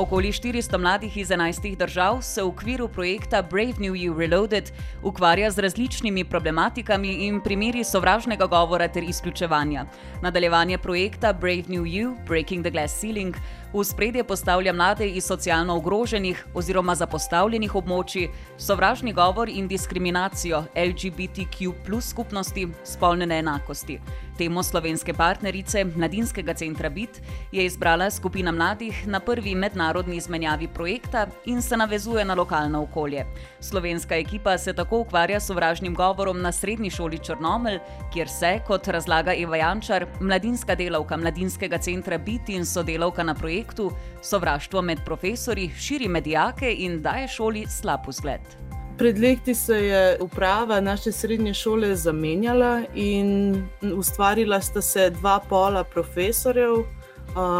Okoli 0.00 0.32
400 0.32 0.78
mladih 0.78 1.16
iz 1.16 1.28
11 1.28 1.76
držav 1.76 2.22
se 2.22 2.42
v 2.42 2.46
okviru 2.46 2.88
projekta 2.88 3.42
Brave 3.42 3.74
New 3.78 3.92
You 3.92 4.18
Reloaded 4.18 4.72
ukvarja 5.02 5.50
z 5.50 5.58
različnimi 5.58 6.24
problematikami 6.24 7.08
in 7.26 7.40
primeri 7.40 7.84
sovražnega 7.84 8.46
govora 8.46 8.88
ter 8.88 9.02
izključevanja. 9.02 9.84
Nadaljevanje 10.22 10.78
projekta 10.78 11.32
Brave 11.32 11.64
New 11.68 11.84
You, 11.84 12.16
Breaking 12.26 12.64
the 12.64 12.70
Glass 12.70 13.00
Ceiling, 13.00 13.36
v 13.72 13.84
spredje 13.84 14.24
postavlja 14.24 14.72
mlade 14.72 15.06
iz 15.08 15.24
socialno 15.24 15.76
ogroženih 15.76 16.46
oziroma 16.54 16.94
zapostavljenih 16.94 17.74
območij, 17.74 18.28
sovražni 18.58 19.12
govor 19.12 19.48
in 19.48 19.68
diskriminacijo 19.68 20.64
LGBTQ 20.74 21.72
plus 21.86 22.10
skupnosti, 22.10 22.66
spolne 22.84 23.26
neenakosti. 23.26 24.00
Temo 24.40 24.62
slovenske 24.62 25.12
partnerice 25.12 25.82
Mladinskega 25.84 26.54
centra 26.56 26.88
BIT 26.88 27.18
je 27.52 27.64
izbrala 27.64 28.06
skupina 28.10 28.52
mladih 28.52 29.02
na 29.06 29.20
prvi 29.20 29.52
mednarodni 29.54 30.16
izmenjavi 30.16 30.68
projekta 30.68 31.26
in 31.44 31.60
se 31.62 31.76
navezuje 31.76 32.24
na 32.24 32.34
lokalno 32.34 32.82
okolje. 32.82 33.26
Slovenska 33.60 34.16
ekipa 34.16 34.58
se 34.58 34.72
tako 34.72 34.98
ukvarja 34.98 35.40
s 35.40 35.46
sovražnim 35.46 35.94
govorom 35.94 36.40
na 36.40 36.52
srednji 36.52 36.90
šoli 36.90 37.18
Črnomelj, 37.18 37.78
kjer 38.12 38.28
se, 38.28 38.54
kot 38.66 38.88
razlaga 38.88 39.34
Eva 39.36 39.56
Jančar, 39.56 40.06
mladinska 40.20 40.74
delavka 40.74 41.16
Mladinskega 41.16 41.78
centra 41.78 42.18
BIT 42.18 42.48
in 42.48 42.64
sodelavka 42.66 43.22
na 43.22 43.34
projektu, 43.34 43.92
sovraštvo 44.22 44.82
med 44.82 45.04
profesori 45.04 45.70
širi 45.76 46.08
medijake 46.08 46.74
in 46.78 47.02
daje 47.02 47.28
šoli 47.28 47.66
slab 47.68 48.08
vzgled. 48.08 48.69
Pred 49.00 49.18
leti 49.18 49.54
se 49.54 49.76
je 49.86 50.18
uprava 50.20 50.80
naše 50.80 51.12
srednje 51.12 51.54
šole 51.54 51.96
zamenjala 51.96 52.82
in 52.94 53.54
ustvarila 53.96 54.60
sta 54.60 54.82
se 54.82 55.10
dva 55.10 55.40
pola 55.48 55.84
profesorjev, 55.84 56.84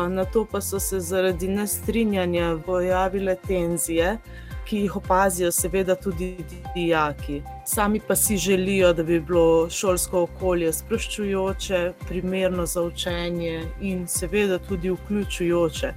na 0.09 0.25
to 0.25 0.45
pa 0.45 0.61
so 0.61 0.81
se 0.81 1.01
zaradi 1.01 1.49
nestrinjanja 1.49 2.59
pojavile 2.67 3.37
tenzije, 3.47 4.19
ki 4.69 4.83
jih 4.85 4.97
opazijo, 4.97 5.53
seveda, 5.53 5.95
tudi 5.95 6.37
dijaki. 6.75 7.43
Sami 7.67 8.01
pa 8.09 8.17
si 8.17 8.37
želijo, 8.37 8.93
da 8.93 9.03
bi 9.03 9.21
bilo 9.21 9.71
šolsko 9.71 10.23
okolje 10.23 10.73
sproščujoče, 10.73 11.93
primerno 12.09 12.67
za 12.67 12.83
učenje 12.83 13.65
in 13.81 14.07
seveda 14.09 14.59
tudi 14.59 14.91
vključujoče. 14.91 15.95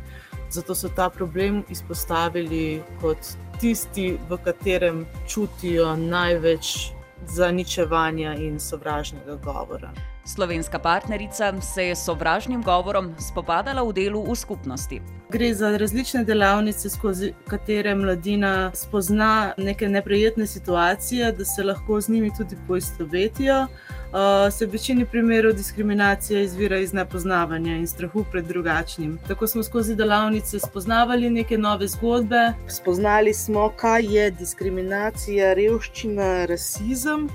Zato 0.50 0.75
so 0.75 0.89
ta 0.95 1.09
problem 1.09 1.63
izpostavili 1.69 2.81
kot 3.01 3.17
tisti, 3.60 4.17
v 4.29 4.38
katerem 4.43 5.05
čutijo 5.27 5.95
največ 5.95 6.91
zaničevanja 7.27 8.36
in 8.36 8.60
sovražnega 8.60 9.36
govora. 9.36 9.93
Slovenska 10.25 10.79
partnerica 10.79 11.62
se 11.62 11.83
je 11.83 11.95
s 11.95 12.05
sovražnim 12.05 12.62
govorom 12.63 13.15
spopadala 13.19 13.83
v 13.83 13.93
delu 13.93 14.24
v 14.24 14.36
skupnosti. 14.36 15.01
Gre 15.29 15.53
za 15.53 15.77
različne 15.77 16.24
delavnice, 16.24 16.89
skozi 16.89 17.33
katere 17.48 17.95
mladina 17.95 18.72
spozna 18.74 19.53
neke 19.57 19.89
neprijetne 19.89 20.48
situacije, 20.48 21.31
da 21.31 21.45
se 21.45 21.63
lahko 21.63 22.01
z 22.01 22.10
njimi 22.10 22.31
tudi 22.38 22.55
poistovetijo. 22.67 23.67
Uh, 24.13 24.53
se 24.53 24.65
v 24.65 24.70
večini 24.70 25.05
primerov 25.05 25.53
diskriminacija 25.53 26.41
izvira 26.41 26.77
iz 26.77 26.91
nepoznavanja 26.93 27.75
in 27.75 27.88
strahu 27.88 28.25
pred 28.32 28.46
drugačnim. 28.46 29.17
Tako 29.27 29.48
smo 29.48 29.63
skozi 29.63 29.96
delavnice 29.96 30.60
spoznavali 30.60 31.29
neke 31.29 31.58
nove 31.58 31.88
zgodbe, 31.88 32.53
spoznali 32.67 33.34
smo, 33.34 33.72
kaj 33.75 34.05
je 34.15 34.32
diskriminacija, 34.32 35.53
revščina, 35.53 36.46
rasizem. 36.46 37.29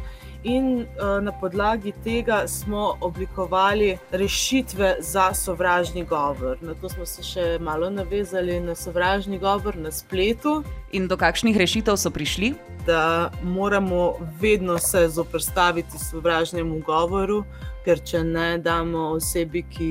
In 0.45 0.69
uh, 0.79 1.19
na 1.23 1.33
podlagi 1.41 1.93
tega 2.05 2.45
smo 2.47 2.95
oblikovali 3.01 3.99
rešitve 4.11 4.97
za 5.01 5.35
sovražni 5.35 6.05
govor. 6.05 6.59
Na 6.61 6.75
to 6.75 6.89
smo 6.89 7.07
se 7.07 7.23
še 7.23 7.59
malo 7.59 7.91
navezali 7.91 8.61
na 8.61 8.75
sovražni 8.75 9.39
govor 9.39 9.77
na 9.77 9.91
spletu. 9.91 10.63
In 10.93 11.09
do 11.09 11.17
kakšnih 11.21 11.57
rešitev 11.57 11.97
so 12.01 12.11
prišli? 12.11 12.55
Da 12.87 13.31
moramo 13.43 14.15
vedno 14.41 14.79
se 14.79 15.09
zoprstaviti 15.09 15.99
sovražnemu 15.99 16.79
govoru, 16.81 17.43
ker 17.85 18.01
če 18.01 18.23
ne 18.25 18.47
damo 18.65 19.11
osebi, 19.19 19.63
ki 19.69 19.91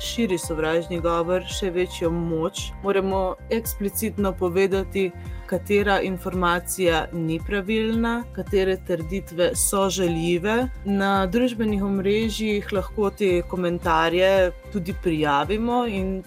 širi 0.00 0.38
sovražni 0.40 1.02
govor, 1.04 1.44
še 1.44 1.68
večjo 1.74 2.08
moč, 2.12 2.70
moramo 2.80 3.36
eksplicitno 3.52 4.32
povedati, 4.32 5.10
katera 5.48 5.98
informacija 6.00 7.06
ni 7.12 7.36
pravilna, 7.44 8.22
katere 8.32 8.78
trditve 8.88 9.50
so 9.56 9.84
žaljive. 9.92 10.56
Na 10.84 11.26
družbenih 11.28 11.84
omrežjih 11.84 12.72
lahko 12.72 13.12
te 13.12 13.42
komentarje 13.48 14.50
tudi 14.72 14.96
prijavimo, 14.96 15.84
in 15.84 16.22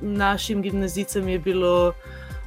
našim 0.00 0.62
gimnazicam 0.64 1.28
je 1.28 1.38
bilo 1.38 1.92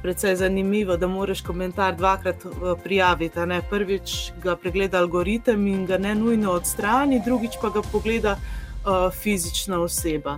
precej 0.04 0.36
zanimivo, 0.36 0.96
da 0.96 1.06
moraš 1.06 1.40
komentar 1.40 1.96
dvakrat 1.96 2.36
prijaviti. 2.82 3.40
Ne? 3.46 3.62
Prvič 3.70 4.32
ga 4.42 4.56
pregleda 4.56 4.98
algoritem 4.98 5.66
in 5.66 5.86
ga 5.86 5.98
ne 5.98 6.14
nujno 6.14 6.50
odstrani, 6.52 7.22
drugič 7.24 7.56
pa 7.62 7.70
ga 7.72 7.80
pogleda 7.92 8.34
uh, 8.36 9.08
fizična 9.22 9.80
oseba. 9.80 10.36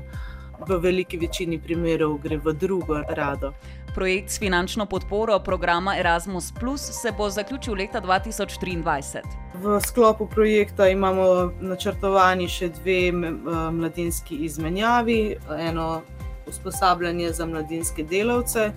V 0.68 0.78
veliki 0.78 1.18
večini 1.18 1.58
primerov 1.58 2.14
gre 2.23 2.38
v 2.38 2.52
drugo 2.54 3.00
rado. 3.08 3.50
Projekt 3.94 4.30
s 4.30 4.38
finančno 4.38 4.87
podporo 4.87 5.38
programa 5.38 5.96
Erasmus 5.99 6.52
Plus 6.61 6.80
se 7.02 7.12
bo 7.18 7.26
zaključil 7.30 7.75
leta 7.75 8.00
2023. 8.00 9.23
V 9.54 9.80
sklopu 9.87 10.28
projekta 10.28 10.88
imamo 10.88 11.50
načrtovani 11.61 12.46
še 12.49 12.68
dve 12.68 13.11
mladinski 13.73 14.37
izmenjavi, 14.46 15.37
eno 15.58 16.02
usposabljanje 16.46 17.32
za 17.32 17.46
mladinske 17.46 18.04
delavce. 18.04 18.70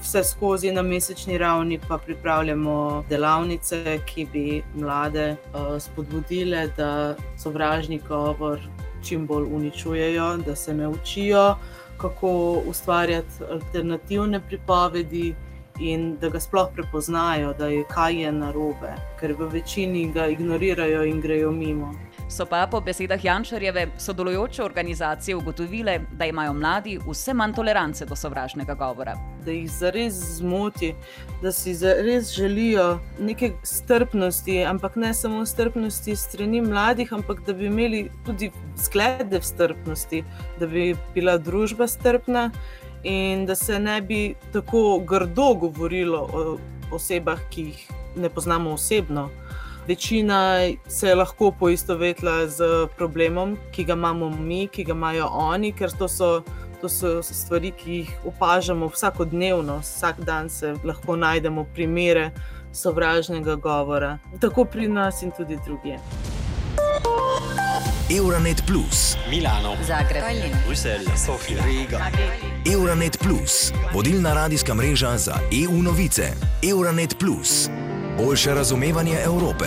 Vse 0.00 0.24
skozi 0.24 0.72
na 0.72 0.82
mesečni 0.82 1.38
ravni 1.38 1.78
pa 1.88 1.98
pripravljamo 1.98 3.04
delavnice, 3.08 3.98
ki 4.06 4.26
bi 4.32 4.62
mlade 4.74 5.30
uh, 5.32 5.80
spodbudile, 5.80 6.68
da 6.76 7.16
sovražni 7.38 8.00
govor 8.08 8.60
čim 9.04 9.26
bolj 9.26 9.46
uničujejo, 9.52 10.36
da 10.36 10.56
se 10.56 10.74
naučijo, 10.74 11.56
kako 11.96 12.62
ustvarjati 12.68 13.44
alternativne 13.50 14.40
pripovedi 14.40 15.34
in 15.80 16.16
da 16.20 16.28
ga 16.28 16.40
sploh 16.40 16.68
prepoznajo, 16.74 17.52
da 17.52 17.66
je 17.66 17.84
kaj 17.88 18.22
je 18.22 18.32
narobe, 18.32 18.94
ker 19.20 19.32
v 19.38 19.48
večini 19.52 20.12
ga 20.12 20.26
ignorirajo 20.26 21.04
in 21.04 21.20
grejo 21.20 21.50
mimo. 21.52 21.94
So 22.28 22.46
pa 22.46 22.66
po 22.66 22.80
besedah 22.80 23.24
Jančarjeve 23.24 23.86
sodelujoče 23.98 24.62
organizacije 24.64 25.36
ugotovile, 25.36 26.00
da 26.12 26.24
imajo 26.26 26.52
mladi 26.52 26.98
vse 27.08 27.34
manj 27.34 27.52
tolerance 27.54 28.06
do 28.06 28.16
sovražnega 28.16 28.74
govora. 28.74 29.14
Da 29.44 29.50
jih 29.50 29.70
zares 29.70 30.14
zmoti, 30.14 30.94
da 31.42 31.52
si 31.52 31.74
zares 31.74 32.32
želijo 32.34 32.98
neke 33.20 33.52
strpnosti, 33.62 34.64
ampak 34.64 34.96
ne 34.96 35.14
samo 35.14 35.46
strpnosti 35.46 36.16
strani 36.16 36.60
mladih, 36.60 37.12
ampak 37.12 37.46
da 37.46 37.52
bi 37.52 37.66
imeli 37.66 38.10
tudi 38.26 38.50
zglede 38.76 39.42
strpnosti, 39.42 40.24
da 40.58 40.66
bi 40.66 40.96
bila 41.14 41.38
družba 41.38 41.86
strpna 41.86 42.50
in 43.02 43.46
da 43.46 43.54
se 43.54 43.78
ne 43.78 44.00
bi 44.02 44.34
tako 44.52 44.98
grdo 44.98 45.54
govorilo 45.54 46.28
o 46.32 46.58
osebah, 46.92 47.38
ki 47.50 47.62
jih 47.62 47.88
ne 48.16 48.28
poznamo 48.28 48.70
osebno. 48.70 49.30
Večina 49.88 50.58
se 50.88 51.08
je 51.08 51.14
lahko 51.14 51.50
poistovetila 51.50 52.46
z 52.48 52.64
problemom, 52.96 53.56
ki 53.72 53.84
ga 53.84 53.92
imamo 53.92 54.30
mi, 54.30 54.66
ki 54.68 54.84
ga 54.84 54.92
imajo 54.92 55.26
oni, 55.30 55.72
ker 55.72 55.92
to 55.98 56.08
so, 56.08 56.42
to 56.80 56.88
so 56.88 57.22
stvari, 57.22 57.70
ki 57.70 57.92
jih 57.92 58.10
opažamo 58.26 58.88
vsakodnevno, 58.88 59.78
vsak 59.78 60.20
dan 60.26 60.50
se 60.50 60.74
lahko 60.84 61.16
najdemo 61.16 61.64
primere 61.74 62.30
sovražnega 62.72 63.54
govora, 63.56 64.18
tako 64.40 64.64
pri 64.64 64.88
nas 64.88 65.22
in 65.22 65.30
tudi 65.30 65.58
drugje. 65.64 66.00
Euronet 68.10 68.62
Plus, 68.66 69.16
Milano, 69.30 69.76
Zagreb, 69.86 70.24
Bruselj, 70.66 71.06
Sofija, 71.26 71.64
Riga. 71.64 72.10
Euronet 72.72 73.18
Plus, 73.18 73.72
vodilna 73.94 74.34
radijska 74.34 74.74
mreža 74.74 75.16
za 75.18 75.34
EU 75.64 75.82
novice. 75.82 76.32
Euronet 76.62 77.18
Plus, 77.18 77.68
boljše 78.16 78.54
razumevanje 78.54 79.16
Evrope. 79.16 79.64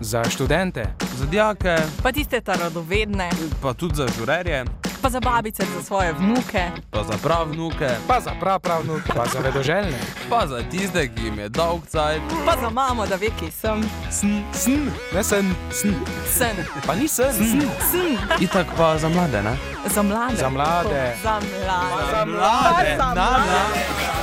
Za 0.00 0.24
študente. 0.24 0.84
Za 1.16 1.26
dijake, 1.26 1.76
Pa 2.02 2.12
tiste 2.12 2.40
ta 2.40 2.54
radovedne, 2.54 3.30
pa 3.62 3.72
tudi 3.72 3.94
za 3.94 4.06
žurerje, 4.08 4.64
pa 5.02 5.10
za 5.10 5.20
babice, 5.20 5.62
za 5.68 5.82
svoje 5.82 6.12
vnuke. 6.12 6.64
pa 6.90 7.02
za 7.02 7.18
pravnuke, 7.18 7.88
Pa 8.08 8.20
za 8.20 8.30
prapravnuke. 8.40 9.12
Pa 9.16 9.26
za 9.26 9.38
vedoželjne. 9.38 9.98
pa 10.30 10.46
za 10.46 10.62
tiste, 10.62 11.08
ki 11.08 11.24
jim 11.24 11.38
je 11.38 11.48
dolg 11.48 11.80
cajt. 11.86 12.22
Pa 12.46 12.56
za 12.60 12.70
mamo, 12.70 13.06
da 13.06 13.16
ve, 13.16 13.28
kje 13.30 13.50
sem. 13.50 13.82
Sn, 14.10 14.26
sn, 14.54 14.80
ne 15.14 15.24
sen, 15.24 15.54
sn. 15.72 15.92
Sen. 16.28 16.56
Pa 16.86 16.94
ni 16.94 17.08
sen, 17.08 17.32
Sn. 17.32 17.44
sn. 17.44 17.60
Sen. 17.90 18.18
Itak 18.40 18.66
pa 18.76 18.98
za 18.98 19.08
mlade, 19.08 19.42
ne? 19.42 19.56
Za 19.86 20.02
mlade. 20.02 20.36
Za 20.36 20.48
mlade. 20.48 21.14
Za 21.22 21.30
mlade. 21.30 22.10
Za 22.10 22.24
mlade. 22.26 22.96
Za 22.96 23.06
mlade. 23.06 24.19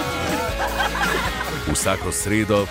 Vsako 1.71 2.11
sredo 2.11 2.67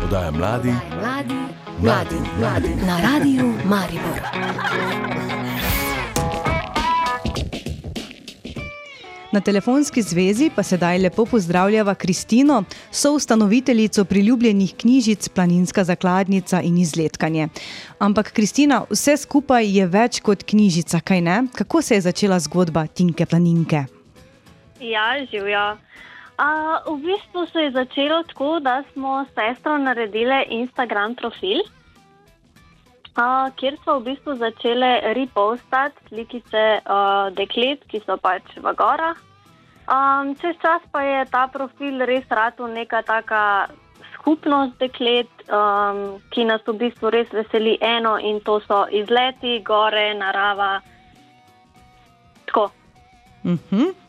podaja 0.00 0.30
mladi, 0.30 0.72
Mladi, 1.00 1.34
mladi, 1.80 2.14
mladi. 2.38 2.68
Na 2.86 3.00
radiju 3.00 3.54
Maribor. 3.64 4.20
Na 9.32 9.40
telefonski 9.40 10.02
zvezi 10.02 10.50
pa 10.56 10.62
sedaj 10.62 10.98
lepo 10.98 11.24
pozdravljava 11.24 11.94
Kristino, 11.94 12.64
soustanoviteljico 12.90 14.04
priljubljenih 14.04 14.74
knjižic 14.76 15.28
Planinska 15.28 15.84
zakladnica 15.84 16.60
in 16.60 16.78
izletkanje. 16.78 17.48
Ampak, 17.98 18.32
Kristina, 18.32 18.84
vse 18.90 19.16
skupaj 19.16 19.78
je 19.78 19.86
več 19.86 20.20
kot 20.20 20.42
knjižica, 20.42 21.00
kaj 21.00 21.20
ne? 21.20 21.42
Kako 21.54 21.82
se 21.82 21.94
je 21.94 22.00
začela 22.00 22.38
zgodba 22.38 22.86
Tinke 22.86 23.26
Planinke? 23.26 23.84
Ja, 24.80 25.26
živijo. 25.30 25.76
A, 26.42 26.82
v 26.90 26.96
bistvu 27.06 27.46
se 27.46 27.60
je 27.60 27.70
začelo 27.70 28.22
tako, 28.22 28.58
da 28.60 28.82
smo 28.92 29.24
s 29.24 29.34
sestro 29.34 29.78
naredili 29.78 30.42
Instagram 30.48 31.14
profil, 31.14 31.62
a, 33.14 33.50
kjer 33.56 33.76
so 33.84 34.00
v 34.00 34.10
bistvu 34.10 34.34
začele 34.40 35.14
repostati 35.14 36.08
slikice 36.08 36.64
a, 36.82 37.30
deklet, 37.30 37.84
ki 37.86 38.02
so 38.06 38.18
pač 38.18 38.56
v 38.58 38.74
gorah. 38.74 39.20
Um, 39.82 40.34
čez 40.38 40.58
čas 40.62 40.82
pa 40.92 41.02
je 41.02 41.24
ta 41.30 41.46
profil 41.50 42.02
res 42.06 42.26
rado 42.30 42.66
neka 42.66 43.02
taka 43.02 43.70
skupnost 44.14 44.78
deklet, 44.78 45.30
um, 45.50 46.22
ki 46.30 46.46
nas 46.46 46.62
v 46.66 46.78
bistvu 46.86 47.10
res 47.10 47.30
veseli 47.34 47.78
eno 47.82 48.14
in 48.18 48.38
to 48.46 48.60
so 48.66 48.86
izleti, 48.90 49.58
gore, 49.62 50.14
narava. 50.14 50.80
Tako. 52.46 52.70
Mhm. 53.42 54.01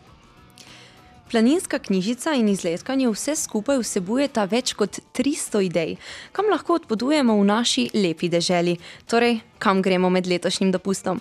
Planinska 1.33 1.79
knjižica 1.79 2.35
in 2.37 2.49
izletkanje 2.49 3.07
vse 3.09 3.33
skupaj 3.35 3.79
vsebujeta 3.81 4.43
več 4.45 4.75
kot 4.77 4.99
300 5.17 5.61
idej, 5.65 5.95
kam 6.29 6.51
lahko 6.53 6.75
odpotujemo 6.77 7.33
v 7.39 7.47
naši 7.49 7.87
lepi 7.95 8.29
deželi, 8.29 8.75
torej 9.09 9.39
kam 9.57 9.81
gremo 9.81 10.11
med 10.13 10.29
letošnjim 10.29 10.69
dopustom. 10.75 11.17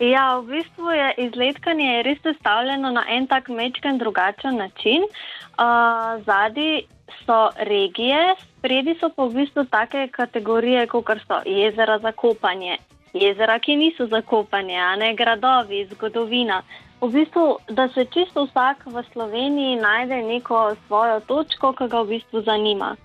Ja, 0.00 0.38
v 0.40 0.48
bistvu 0.54 0.94
je 0.96 1.10
izletkanje 1.26 2.06
res 2.08 2.22
sestavljeno 2.24 2.94
na 2.96 3.04
en 3.18 3.28
tak 3.28 3.52
mečken 3.52 4.00
drugačen 4.00 4.56
način. 4.64 5.04
Uh, 5.04 6.16
Zadaj 6.24 6.88
so 7.26 7.38
regije, 7.68 8.32
spredi 8.46 8.96
so 8.96 9.12
pa 9.12 9.28
v 9.28 9.42
bistvu 9.42 9.66
take 9.76 10.08
kategorije, 10.08 10.86
kot 10.88 11.20
so 11.28 11.44
jezera 11.44 11.98
za 11.98 12.16
kopanje, 12.16 12.80
jezera, 13.12 13.60
ki 13.60 13.76
niso 13.76 14.08
za 14.08 14.24
kopanje, 14.24 14.80
a 14.80 14.96
ne 14.96 15.12
gradovi, 15.12 15.84
zgodovina. 15.92 16.62
V 16.98 17.08
bistvu, 17.10 17.44
da 17.68 17.88
se 17.88 18.04
čisto 18.06 18.44
vsak 18.44 18.86
v 18.86 19.02
Sloveniji 19.12 19.76
najde 19.78 20.16
neko 20.24 20.60
svojo 20.86 21.20
točko, 21.22 21.72
ki 21.72 21.88
ga 21.88 22.00
v 22.00 22.08
bistvu 22.08 22.42
zanima. 22.42 22.96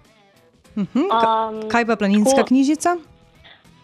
Mhm. 0.74 1.10
Ka- 1.12 1.50
Um, 1.50 1.69
Kaj 1.69 1.86
pa 1.86 1.95
planinska 1.95 2.36
tako- 2.38 2.48
knjižica? 2.48 2.98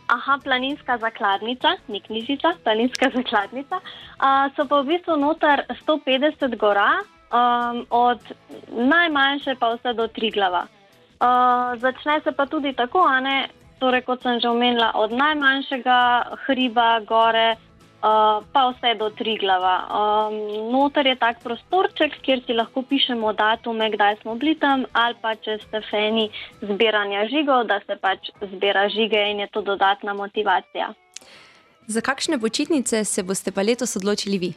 Aha, 0.08 0.40
planinska 0.40 0.98
zakladnica, 0.98 1.76
ni 1.88 2.00
knjižica, 2.00 2.56
planinska 2.64 3.10
zakladnica. 3.12 3.76
Uh, 4.16 4.48
so 4.56 4.64
pa 4.66 4.82
v 4.82 4.86
bistvu 4.88 5.18
noter 5.18 5.66
150 5.78 6.56
gora, 6.56 7.04
um, 7.30 7.84
od 7.90 8.20
najmanjše 8.70 9.56
pa 9.56 9.76
vse 9.76 9.94
do 9.94 10.08
tri 10.08 10.32
glava. 10.32 10.64
Uh, 11.20 11.28
začne 11.76 12.22
se 12.24 12.32
pa 12.32 12.46
tudi 12.46 12.74
tako, 12.74 13.04
ne, 13.20 13.50
torej, 13.80 14.02
kot 14.02 14.22
sem 14.22 14.40
že 14.40 14.48
omenila, 14.48 14.92
od 14.96 15.12
najmanjšega 15.12 16.00
hriba 16.46 17.00
gore. 17.02 17.58
Uh, 17.98 18.46
pa 18.54 18.68
vse 18.70 18.94
do 19.00 19.10
tri 19.10 19.40
glava. 19.42 19.90
Um, 19.90 20.36
noter 20.70 21.08
je 21.10 21.16
tak 21.18 21.40
prostorček, 21.42 22.20
kjer 22.22 22.44
si 22.46 22.54
lahko 22.54 22.84
pišemo 22.86 23.32
datume, 23.34 23.90
kdaj 23.90 24.20
smo 24.22 24.36
bili 24.38 24.54
tam, 24.54 24.86
ali 24.94 25.18
pa 25.18 25.34
če 25.34 25.58
ste 25.64 25.82
fani 25.90 26.28
zbiranja 26.62 27.26
žigov, 27.32 27.66
da 27.66 27.80
se 27.82 27.98
pač 27.98 28.30
zbira 28.54 28.86
žige 28.94 29.18
in 29.32 29.42
je 29.42 29.48
to 29.50 29.66
dodatna 29.66 30.14
motivacija. 30.14 30.94
Za 31.88 32.02
kakšne 32.06 32.38
počitnice 32.38 33.02
se 33.02 33.24
boste 33.24 33.50
pa 33.52 33.66
letos 33.66 33.98
odločili 33.98 34.38
vi? 34.38 34.52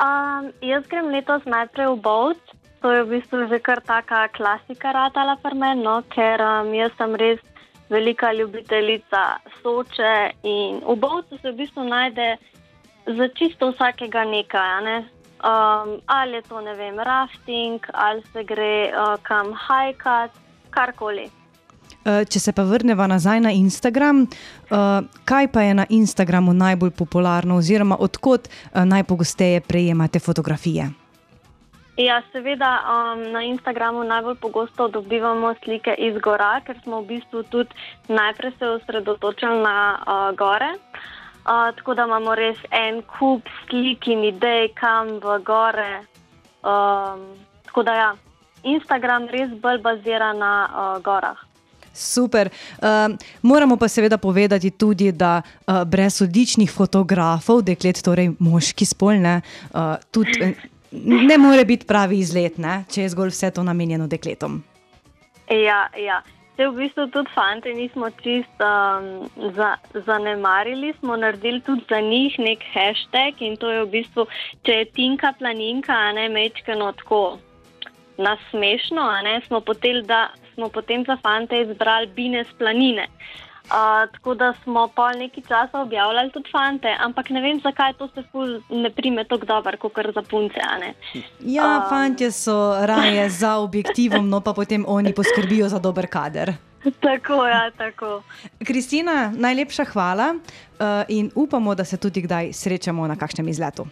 Um, 0.00 0.48
jaz 0.64 0.88
grem 0.88 1.12
letos 1.12 1.44
najprej 1.44 1.92
v 1.92 2.00
Bovc, 2.00 2.56
to 2.80 2.88
je 2.92 3.04
v 3.04 3.10
bistvu 3.18 3.48
že 3.52 3.60
kar 3.60 3.84
taka 3.84 4.28
klasika 4.32 4.96
ratala 4.96 5.36
pri 5.44 5.52
meni, 5.52 5.84
no, 5.84 6.00
ker 6.08 6.40
um, 6.40 6.72
jaz 6.72 6.92
sem 6.96 7.12
res 7.20 7.44
velika 7.88 8.32
ljubiteljica 8.32 9.38
Soče 9.62 10.30
in 10.42 10.80
v 10.86 10.96
Bovcu 10.96 11.38
se 11.42 11.50
v 11.50 11.56
bistvu 11.56 11.84
najde 11.84 12.36
za 13.06 13.28
čisto 13.34 13.70
vsakega 13.70 14.24
nekaj. 14.24 14.82
Ne? 14.84 14.98
Um, 15.44 16.00
ali 16.06 16.40
je 16.40 16.42
to 16.42 16.60
vem, 16.76 16.98
rafting, 16.98 17.86
ali 17.92 18.22
se 18.32 18.44
gre 18.44 18.90
uh, 18.90 19.16
kam 19.22 19.52
hajkat, 19.52 20.30
karkoli. 20.70 21.30
Eh, 22.06 22.24
Če 22.24 22.40
se 22.40 22.52
pa 22.54 22.62
vrnemo 22.62 23.06
nazaj 23.10 23.40
na 23.42 23.50
Instagram, 23.50 24.26
eh, 24.26 25.08
kaj 25.24 25.48
pa 25.52 25.62
je 25.62 25.74
na 25.74 25.86
Instagramu 25.90 26.54
najbolj 26.54 26.90
popularno, 26.90 27.56
oziroma 27.56 27.96
odkot 27.98 28.48
eh, 28.48 28.84
najpogosteje 28.84 29.60
prejemate 29.60 30.18
fotografije? 30.18 30.90
Ja, 31.96 32.22
seveda 32.32 32.70
um, 32.84 33.32
na 33.32 33.42
Instagramu 33.42 34.04
najbolj 34.04 34.34
pogosto 34.34 34.88
dobivamo 34.88 35.54
slike 35.64 35.94
iz 35.98 36.18
gora, 36.20 36.60
ker 36.60 36.76
smo 36.84 37.00
v 37.00 37.06
bistvu 37.16 37.42
tudi 37.48 37.72
najprej 38.08 38.52
se 38.58 38.68
osredotočili 38.68 39.62
na 39.62 39.96
uh, 39.96 40.36
gore. 40.36 40.74
Uh, 40.76 41.72
tako 41.76 41.94
da 41.94 42.04
imamo 42.04 42.34
res 42.34 42.60
en 42.70 43.00
kup 43.02 43.48
slik 43.64 44.10
in 44.12 44.24
idej, 44.28 44.74
kam 44.76 45.16
v 45.24 45.38
gore. 45.40 46.04
Um, 46.60 47.24
tako 47.64 47.82
da 47.82 47.94
ja, 47.94 48.12
Instagram 48.62 49.30
res 49.32 49.56
bolj 49.56 49.80
bazira 49.80 50.34
na 50.36 50.52
uh, 50.68 51.02
gorah. 51.02 51.40
Super. 51.96 52.52
Uh, 52.76 53.16
moramo 53.42 53.80
pa 53.80 53.88
seveda 53.88 54.18
povedati 54.18 54.70
tudi, 54.70 55.12
da 55.12 55.40
uh, 55.40 55.84
brez 55.84 56.20
odličnih 56.20 56.68
fotografov, 56.68 57.64
deklet, 57.64 58.04
torej 58.04 58.34
moški 58.38 58.84
spol, 58.84 59.16
ne, 59.16 59.40
uh, 59.72 59.96
tudi 60.12 60.52
ne 60.90 61.38
more 61.38 61.64
biti 61.64 61.86
pravi 61.86 62.18
izlet, 62.18 62.58
ne, 62.58 62.84
če 62.90 63.02
je 63.02 63.12
zgolj 63.14 63.34
vse 63.34 63.50
to 63.50 63.62
namenjeno 63.66 64.06
dekletom. 64.06 64.62
Ja, 65.50 65.86
ja. 65.98 66.22
Se 66.56 66.64
v 66.64 66.72
bistvu 66.72 67.04
tudi 67.12 67.28
fanti 67.34 67.74
nismo 67.76 68.08
čist 68.22 68.62
um, 68.64 69.26
za, 69.52 69.74
zanemarili, 70.06 70.94
smo 70.98 71.16
naredili 71.16 71.60
tudi 71.60 71.84
za 71.88 72.00
njih 72.00 72.38
nek 72.38 72.64
hashtag 72.72 73.42
in 73.44 73.58
to 73.60 73.70
je 73.70 73.82
v 73.84 73.90
bistvu, 73.92 74.24
če 74.64 74.78
je 74.78 74.86
Tinka 74.96 75.34
planinka, 75.38 75.92
a 75.92 76.14
ne 76.16 76.30
mečkano 76.32 76.94
tako 76.96 77.38
nasmešno, 78.16 79.04
a 79.04 79.20
ne 79.22 79.40
smo 79.46 79.60
potem, 79.60 80.00
da 80.08 80.30
smo 80.54 80.70
potem 80.72 81.04
za 81.04 81.18
fante 81.20 81.60
izbrali 81.60 82.08
Bines 82.16 82.48
planine. 82.58 83.08
Uh, 83.66 84.12
tako 84.12 84.34
da 84.34 84.54
smo 84.62 84.88
pol 84.88 85.18
nekaj 85.18 85.42
časa 85.48 85.80
objavljali 85.80 86.30
tudi 86.30 86.50
fante, 86.52 86.96
ampak 87.00 87.30
ne 87.30 87.40
vem, 87.40 87.60
zakaj 87.60 87.92
to 87.98 88.08
se 88.14 88.22
ful 88.32 88.60
ne 88.70 88.90
prime 88.90 89.24
tako 89.24 89.46
dobro, 89.46 89.78
kot 89.78 89.92
za 90.14 90.22
punce. 90.22 90.60
Ja, 91.40 91.82
um, 91.82 91.88
fantje 91.88 92.30
so 92.30 92.86
raje 92.86 93.28
za 93.42 93.56
objektivom, 93.56 94.28
no 94.28 94.40
pa 94.40 94.52
potem 94.52 94.84
oni 94.88 95.14
poskrbijo 95.14 95.68
za 95.68 95.78
dober 95.78 96.06
kader. 96.06 96.52
Tako, 97.00 97.46
ja, 97.46 97.70
tako. 97.70 98.22
Kristina, 98.66 99.32
najlepša 99.36 99.84
hvala 99.84 100.34
uh, 100.34 100.86
in 101.08 101.30
upamo, 101.34 101.74
da 101.74 101.84
se 101.84 101.96
tudi 101.96 102.22
kdaj 102.22 102.52
srečamo 102.52 103.06
na 103.06 103.16
kakšnem 103.16 103.48
izletu. 103.48 103.86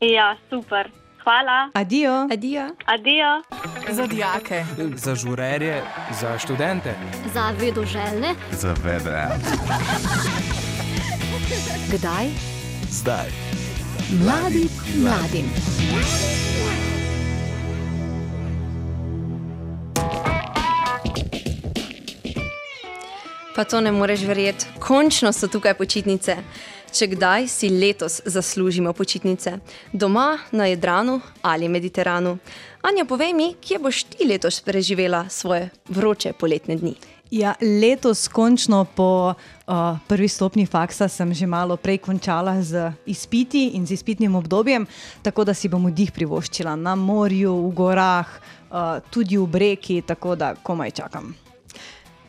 Ja, 0.00 0.36
super. 0.50 1.03
Hvala. 1.24 1.70
Adijo. 1.74 2.28
Adijo. 2.32 2.68
Adijo. 2.86 3.42
Za 3.90 4.06
dijake. 4.06 4.64
Za 4.94 5.14
žurerje, 5.14 5.82
za 6.20 6.38
študente, 6.38 6.94
Za 7.34 7.50
vedoželjne. 7.50 8.34
Za 8.52 8.72
VDA. 8.74 9.30
Kdaj? 11.90 12.26
zdaj. 12.90 13.28
Mladi 14.12 14.68
mladim. 14.96 15.46
Pa 23.56 23.64
to 23.64 23.80
ne 23.80 23.92
moreš 23.92 24.20
verjeti, 24.20 24.66
končno 24.78 25.32
so 25.32 25.48
tukaj 25.48 25.74
počitnice. 25.74 26.36
Če 26.94 27.08
kdaj 27.10 27.48
si 27.50 27.66
letos 27.74 28.20
zaslužimo 28.22 28.92
počitnice, 28.94 29.56
doma, 29.90 30.38
na 30.54 30.68
Jadranu 30.70 31.16
ali 31.42 31.66
Mediteranu. 31.68 32.36
Anja, 32.86 33.02
povej 33.02 33.32
mi, 33.34 33.48
kje 33.58 33.80
boš 33.82 34.04
ti 34.12 34.22
letos 34.22 34.60
preživela 34.62 35.24
svoje 35.26 35.72
vroče 35.90 36.36
poletne 36.38 36.76
dni? 36.78 36.94
Ja, 37.34 37.56
letos, 37.58 38.28
končno 38.30 38.84
po 38.84 39.34
uh, 39.34 39.98
prvi 40.06 40.28
stopni 40.30 40.68
faksa, 40.70 41.08
sem 41.10 41.34
že 41.34 41.50
malo 41.50 41.74
prej 41.74 41.98
končala 41.98 42.60
z 42.62 42.92
izpiti 43.10 43.74
in 43.74 43.86
z 43.86 43.98
izpitnim 43.98 44.38
obdobjem, 44.38 44.86
tako 45.22 45.44
da 45.44 45.54
si 45.54 45.66
bom 45.68 45.90
vdih 45.90 46.14
privoščila 46.14 46.76
na 46.78 46.94
morju, 46.94 47.56
v 47.58 47.74
gorah, 47.74 48.38
uh, 48.70 49.02
tudi 49.10 49.34
v 49.34 49.50
breki, 49.50 50.04
tako 50.06 50.38
da 50.38 50.54
komaj 50.54 50.94
čakam. 50.94 51.34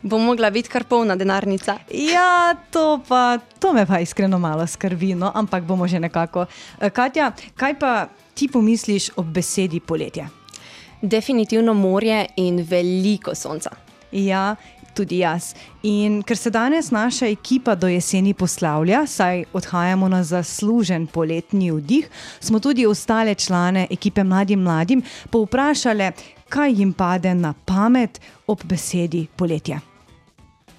Bo 0.02 0.18
mogla 0.18 0.50
biti 0.50 0.68
kar 0.68 0.84
polna 0.84 1.16
denarnica. 1.16 1.78
Ja, 1.90 2.54
to, 2.70 3.00
pa, 3.08 3.38
to 3.58 3.72
me 3.72 3.86
pa 3.86 4.00
iskreno 4.00 4.38
malo 4.38 4.66
skrbi, 4.66 5.14
no, 5.14 5.32
ampak 5.34 5.64
bomo 5.64 5.88
že 5.88 6.00
nekako. 6.00 6.46
Eh, 6.80 6.90
Katja, 6.90 7.32
kaj 7.56 7.78
pa 7.78 8.08
ti 8.34 8.48
pomisliš 8.48 9.10
ob 9.16 9.26
besedi 9.26 9.80
poletje? 9.80 10.28
Definitivno 11.02 11.74
morje 11.74 12.26
in 12.36 12.62
veliko 12.62 13.34
sonca. 13.34 13.70
Ja, 14.12 14.56
tudi 14.96 15.20
jaz. 15.20 15.52
In 15.82 16.22
ker 16.26 16.36
se 16.36 16.50
danes 16.50 16.90
naša 16.90 17.26
ekipa 17.26 17.74
do 17.74 17.88
jeseni 17.88 18.34
poslavlja, 18.34 19.04
saj 19.06 19.44
odhajamo 19.52 20.08
na 20.08 20.22
zaslužen 20.24 21.06
poletni 21.06 21.70
vdih, 21.70 22.08
smo 22.40 22.60
tudi 22.60 22.86
ostale 22.86 23.34
člane 23.34 23.86
ekipe 23.90 24.24
Mladim 24.24 24.62
Mladim 24.62 25.02
povprašali, 25.30 26.10
kaj 26.48 26.72
jim 26.80 26.92
pade 26.92 27.34
na 27.34 27.54
pamet 27.66 28.20
ob 28.46 28.64
besedi 28.64 29.26
poletje. 29.36 29.80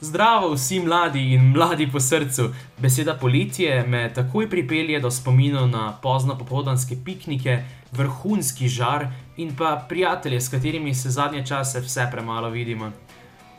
Zdravo 0.01 0.51
vsi 0.53 0.79
mladi 0.79 1.33
in 1.33 1.51
mladi 1.51 1.87
po 1.91 1.99
srcu. 1.99 2.51
Beseda 2.77 3.15
poletje 3.17 3.83
me 3.87 4.13
takoj 4.13 4.49
pripelje 4.49 4.99
do 4.99 5.11
spominov 5.11 5.69
na 5.69 5.91
pozno 6.01 6.37
popoldanske 6.37 6.95
piknike, 7.05 7.63
vrhunski 7.91 8.67
žar 8.67 9.07
in 9.37 9.55
pa 9.55 9.85
prijatelje, 9.89 10.41
s 10.41 10.49
katerimi 10.49 10.93
se 10.93 11.09
zadnje 11.09 11.45
čase 11.45 11.79
vse 11.79 12.07
premalo 12.11 12.49
vidimo. 12.49 12.91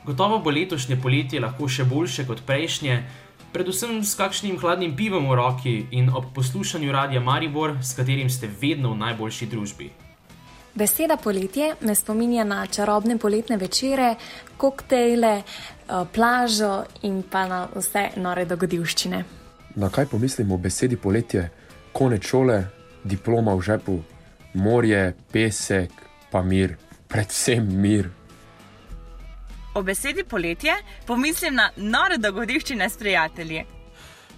Gotovo 0.09 0.38
bo 0.38 0.51
letošnje 0.51 0.97
poletje 1.03 1.40
lahko 1.40 1.66
še 1.68 1.85
boljše 1.85 2.25
kot 2.25 2.38
prejšnje, 2.49 2.94
predvsem 3.53 3.99
s 4.01 4.16
kakšnim 4.16 4.57
hladnim 4.57 4.94
pivom 4.97 5.27
v 5.29 5.35
roki 5.37 5.75
in 5.92 6.09
ob 6.09 6.31
poslušanju 6.33 6.92
radia 6.92 7.21
Maribor, 7.21 7.75
s 7.85 7.92
katerim 7.92 8.31
ste 8.33 8.49
vedno 8.49 8.94
v 8.94 9.03
najboljši 9.03 9.49
družbi. 9.53 9.90
Beseda 10.73 11.18
poletje 11.21 11.75
me 11.85 11.92
spominja 11.94 12.49
na 12.49 12.62
čarobne 12.66 13.18
poletne 13.21 13.61
večere, 13.61 14.14
koktejle, 14.57 15.35
eh, 15.42 16.05
plažo 16.14 16.85
in 17.03 17.23
pa 17.23 17.44
na 17.44 17.62
vse 17.75 18.09
nore 18.16 18.49
dogodivščine. 18.49 19.25
Na 19.77 19.90
kaj 19.92 20.07
pomislimo 20.07 20.55
o 20.55 20.59
besedi 20.59 20.97
poletje? 20.97 21.51
Konec 21.92 22.25
šole, 22.25 22.62
diploma 23.05 23.53
v 23.55 23.61
žepu, 23.61 24.03
morje, 24.55 25.12
pesek, 25.33 25.92
pa 26.33 26.42
mir, 26.42 26.79
predvsem 27.09 27.68
mir. 27.81 28.18
O 29.79 29.83
besedi 29.83 30.25
poletje 30.25 30.73
pomislim 31.07 31.55
na 31.55 31.69
nore 31.77 32.17
dogodivščine 32.19 32.88
s 32.91 32.97
prijatelji. 32.99 33.61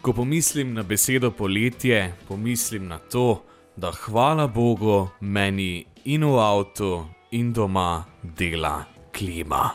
Ko 0.02 0.12
pomislim 0.12 0.74
na 0.76 0.82
besedo 0.82 1.30
poletje, 1.30 2.12
pomislim 2.28 2.88
na 2.88 2.98
to, 2.98 3.40
da 3.76 3.88
hvala 4.02 4.46
Bogu 4.46 5.08
meni 5.20 5.86
in 6.04 6.26
v 6.28 6.36
avtu 6.44 7.06
in 7.30 7.54
doma 7.56 8.04
dela 8.22 8.84
klima. 9.16 9.70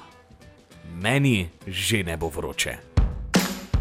Meni 1.01 1.49
že 1.67 2.03
ne 2.03 2.17
bo 2.17 2.29
vroče. 2.29 2.77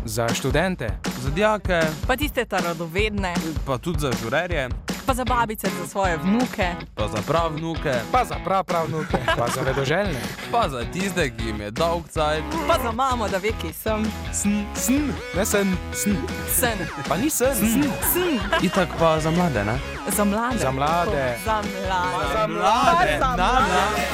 Za 0.05 0.29
študente, 0.29 0.89
za 1.21 1.31
dijake, 1.31 1.81
Pa 2.07 2.17
tiste 2.17 2.47
radovedne, 2.51 3.35
pa 3.67 3.79
tudi 3.79 4.01
za 4.01 4.13
žurerje, 4.23 4.69
pa 5.07 5.15
za 5.15 5.25
babice, 5.25 5.69
za 5.73 5.87
svoje 5.87 6.17
vnuke. 6.17 6.69
pa 6.95 7.09
za 7.09 7.23
prav 7.23 7.53
vnuke, 7.53 7.93
pa 8.13 8.25
za 8.25 8.35
prav 8.45 8.65
pravnuke, 8.65 9.19
pa 9.39 9.47
za 9.49 9.61
vedoželjne. 9.61 10.21
pa 10.53 10.69
za 10.69 10.85
tiste, 10.85 11.31
ki 11.31 11.45
jim 11.45 11.61
je 11.61 11.71
dolg 11.71 12.09
cajt. 12.09 12.45
Pa 12.69 12.79
za 12.83 12.93
mamo, 12.93 13.29
da 13.29 13.39
ve, 13.39 13.51
kje 13.53 13.73
sem. 13.73 14.05
Sn, 14.33 14.49
sn, 14.77 15.13
ne 15.37 15.45
sen, 15.47 15.77
sn. 15.95 16.15
Sen. 16.51 16.79
Pa 17.09 17.17
ni 17.17 17.31
sen. 17.31 17.55
Sn. 17.57 17.83
Sn. 18.13 18.39
Itak 18.63 18.89
pa 18.99 19.21
za 19.21 19.31
mlade, 19.31 19.65
ne? 19.65 19.79
Za 20.09 20.25
mlade. 20.25 20.59
Za 20.59 20.71
mlade. 20.71 21.37
Za 21.45 21.63
mlade. 21.63 22.33
Za 22.33 22.47
mlade. 22.47 23.19
Za 23.19 23.27
Na, 23.27 23.37
na. 23.37 23.53
mlade. 23.61 24.05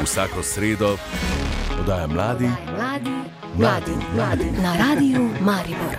Vsako 0.00 0.42
sredo 0.42 0.96
oddaja 1.80 2.06
mladi. 2.06 2.50
Mladi, 2.76 3.10
mladi, 3.56 3.92
mladi. 4.14 4.50
Na 4.52 4.76
radiju 4.76 5.30
Maribor. 5.40 5.96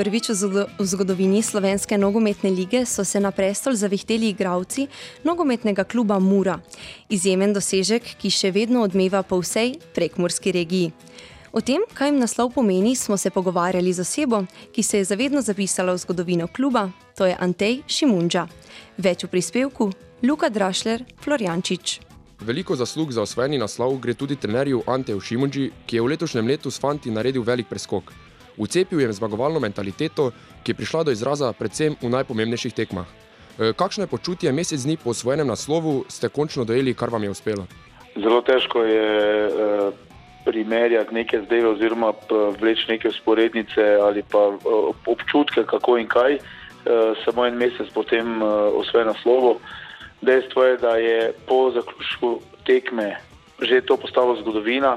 Prvič 0.00 0.32
v 0.32 0.34
zgodo- 0.34 0.68
v 0.80 0.84
zgodovini 0.88 1.42
slovenske 1.44 1.98
nogometne 2.00 2.48
lige 2.48 2.86
so 2.88 3.04
se 3.04 3.20
na 3.20 3.30
prestol 3.30 3.76
zavihteli 3.76 4.32
igralci 4.32 4.88
nogometnega 5.24 5.84
kluba 5.84 6.18
Mura. 6.18 6.56
Izjemen 7.12 7.52
dosežek, 7.52 8.16
ki 8.16 8.30
še 8.32 8.48
vedno 8.48 8.80
odmeva 8.80 9.20
po 9.20 9.36
vsej 9.36 9.76
prekmurski 9.92 10.56
regiji. 10.56 10.92
O 11.52 11.60
tem, 11.60 11.84
kaj 11.92 12.08
jim 12.08 12.16
naslov 12.16 12.48
pomeni, 12.56 12.96
smo 12.96 13.16
se 13.20 13.28
pogovarjali 13.28 13.92
z 13.92 14.00
osebo, 14.00 14.46
ki 14.72 14.82
se 14.82 15.04
je 15.04 15.04
zavedno 15.04 15.44
zapisala 15.44 15.92
v 15.92 16.00
zgodovino 16.00 16.48
kluba, 16.48 16.88
to 17.12 17.28
je 17.28 17.36
Antej 17.36 17.84
Šimunča. 17.84 18.48
Več 18.96 19.28
v 19.28 19.28
prispevku 19.28 19.92
Luka 20.24 20.48
Drašler, 20.48 21.04
Florjančič. 21.20 22.00
Veliko 22.40 22.72
zaslug 22.72 23.12
za 23.12 23.20
osvojeni 23.20 23.60
naslov 23.60 24.00
gre 24.00 24.16
tudi 24.16 24.40
trenerju 24.40 24.80
Anteju 24.88 25.20
Šimunži, 25.20 25.68
ki 25.84 25.96
je 25.96 26.02
v 26.02 26.16
letošnjem 26.16 26.48
letu 26.48 26.70
s 26.72 26.80
fanti 26.80 27.12
naredil 27.12 27.44
velik 27.44 27.68
preskok. 27.68 28.29
Vcepil 28.60 29.00
je 29.00 29.12
zmagovalno 29.12 29.60
mentaliteto, 29.60 30.30
ki 30.62 30.72
je 30.72 30.76
prišla 30.76 31.04
do 31.08 31.10
izraza 31.16 31.52
predvsem 31.52 31.96
v 32.02 32.12
najpomembnejših 32.12 32.74
tekmah. 32.76 33.08
E, 33.08 33.72
Kakšno 33.72 34.04
je 34.04 34.12
počutje 34.12 34.52
mesec 34.52 34.84
dni 34.84 34.96
po 35.00 35.10
osvojenem 35.10 35.48
naslovu, 35.48 36.04
ste 36.08 36.28
končno 36.28 36.64
dojeli, 36.64 36.94
kar 36.94 37.10
vam 37.10 37.24
je 37.24 37.30
uspelo? 37.30 37.64
Zelo 38.16 38.42
težko 38.42 38.84
je 38.84 39.48
uh, 39.48 39.94
primerjati 40.44 41.14
neke 41.14 41.40
zdaj, 41.46 41.64
oziroma 41.64 42.12
vleči 42.60 42.88
neke 42.88 43.08
usporednice 43.08 43.96
ali 44.02 44.22
pa 44.22 44.48
uh, 44.48 44.90
občutke, 45.06 45.64
kako 45.64 45.96
in 45.98 46.08
kaj, 46.10 46.38
samo 47.24 47.44
en 47.46 47.58
mesec 47.60 47.92
potem 47.94 48.42
uh, 48.42 48.72
osvoje 48.80 49.04
naslovo. 49.04 49.60
Dejstvo 50.20 50.64
je, 50.64 50.76
da 50.76 50.96
je 50.96 51.32
po 51.46 51.70
zaključku 51.70 52.40
tekme 52.66 53.16
že 53.60 53.84
to 53.84 53.96
postalo 53.96 54.36
zgodovina. 54.40 54.96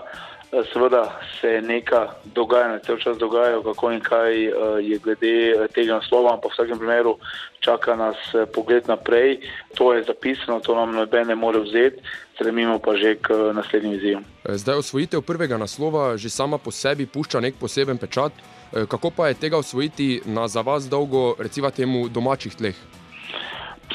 Seveda 0.74 1.20
se 1.42 1.62
nekaj 1.62 2.08
dogajanja, 2.26 2.80
cel 2.80 2.98
čas 2.98 3.18
dogajajo, 3.18 3.64
kako 3.64 3.92
in 3.92 4.00
kaj 4.00 4.46
eh, 4.46 4.52
je 4.82 4.98
glede 4.98 5.50
eh, 5.50 5.68
tega 5.74 5.98
naslova, 5.98 6.34
ampak 6.34 6.52
v 6.52 6.54
vsakem 6.54 6.78
primeru 6.78 7.18
čaka 7.60 7.96
nas 7.96 8.18
eh, 8.34 8.46
pogled 8.46 8.88
naprej. 8.88 9.40
To 9.78 9.94
je 9.94 10.04
zapisano, 10.04 10.60
to 10.60 10.76
nam 10.76 10.94
noben 10.96 11.28
ne 11.28 11.36
more 11.36 11.60
vzeti, 11.60 12.02
stremimo 12.36 12.78
pa 12.80 12.96
že 12.96 13.16
k 13.16 13.34
naslednjim 13.54 13.94
izzivom. 13.94 14.24
Zdaj 14.46 14.78
osvojitev 14.78 15.22
prvega 15.22 15.58
naslova 15.58 16.18
že 16.18 16.30
sama 16.30 16.58
po 16.58 16.72
sebi 16.72 17.06
pušča 17.06 17.40
nek 17.40 17.56
poseben 17.60 17.98
pečat. 17.98 18.32
Kako 18.74 19.10
pa 19.10 19.28
je 19.28 19.34
tega 19.34 19.58
osvojiti 19.58 20.22
na 20.26 20.48
za 20.48 20.62
vas 20.62 20.90
dolgo, 20.90 21.36
recimo 21.40 21.70
domačih 22.10 22.56
tleh? 22.56 22.76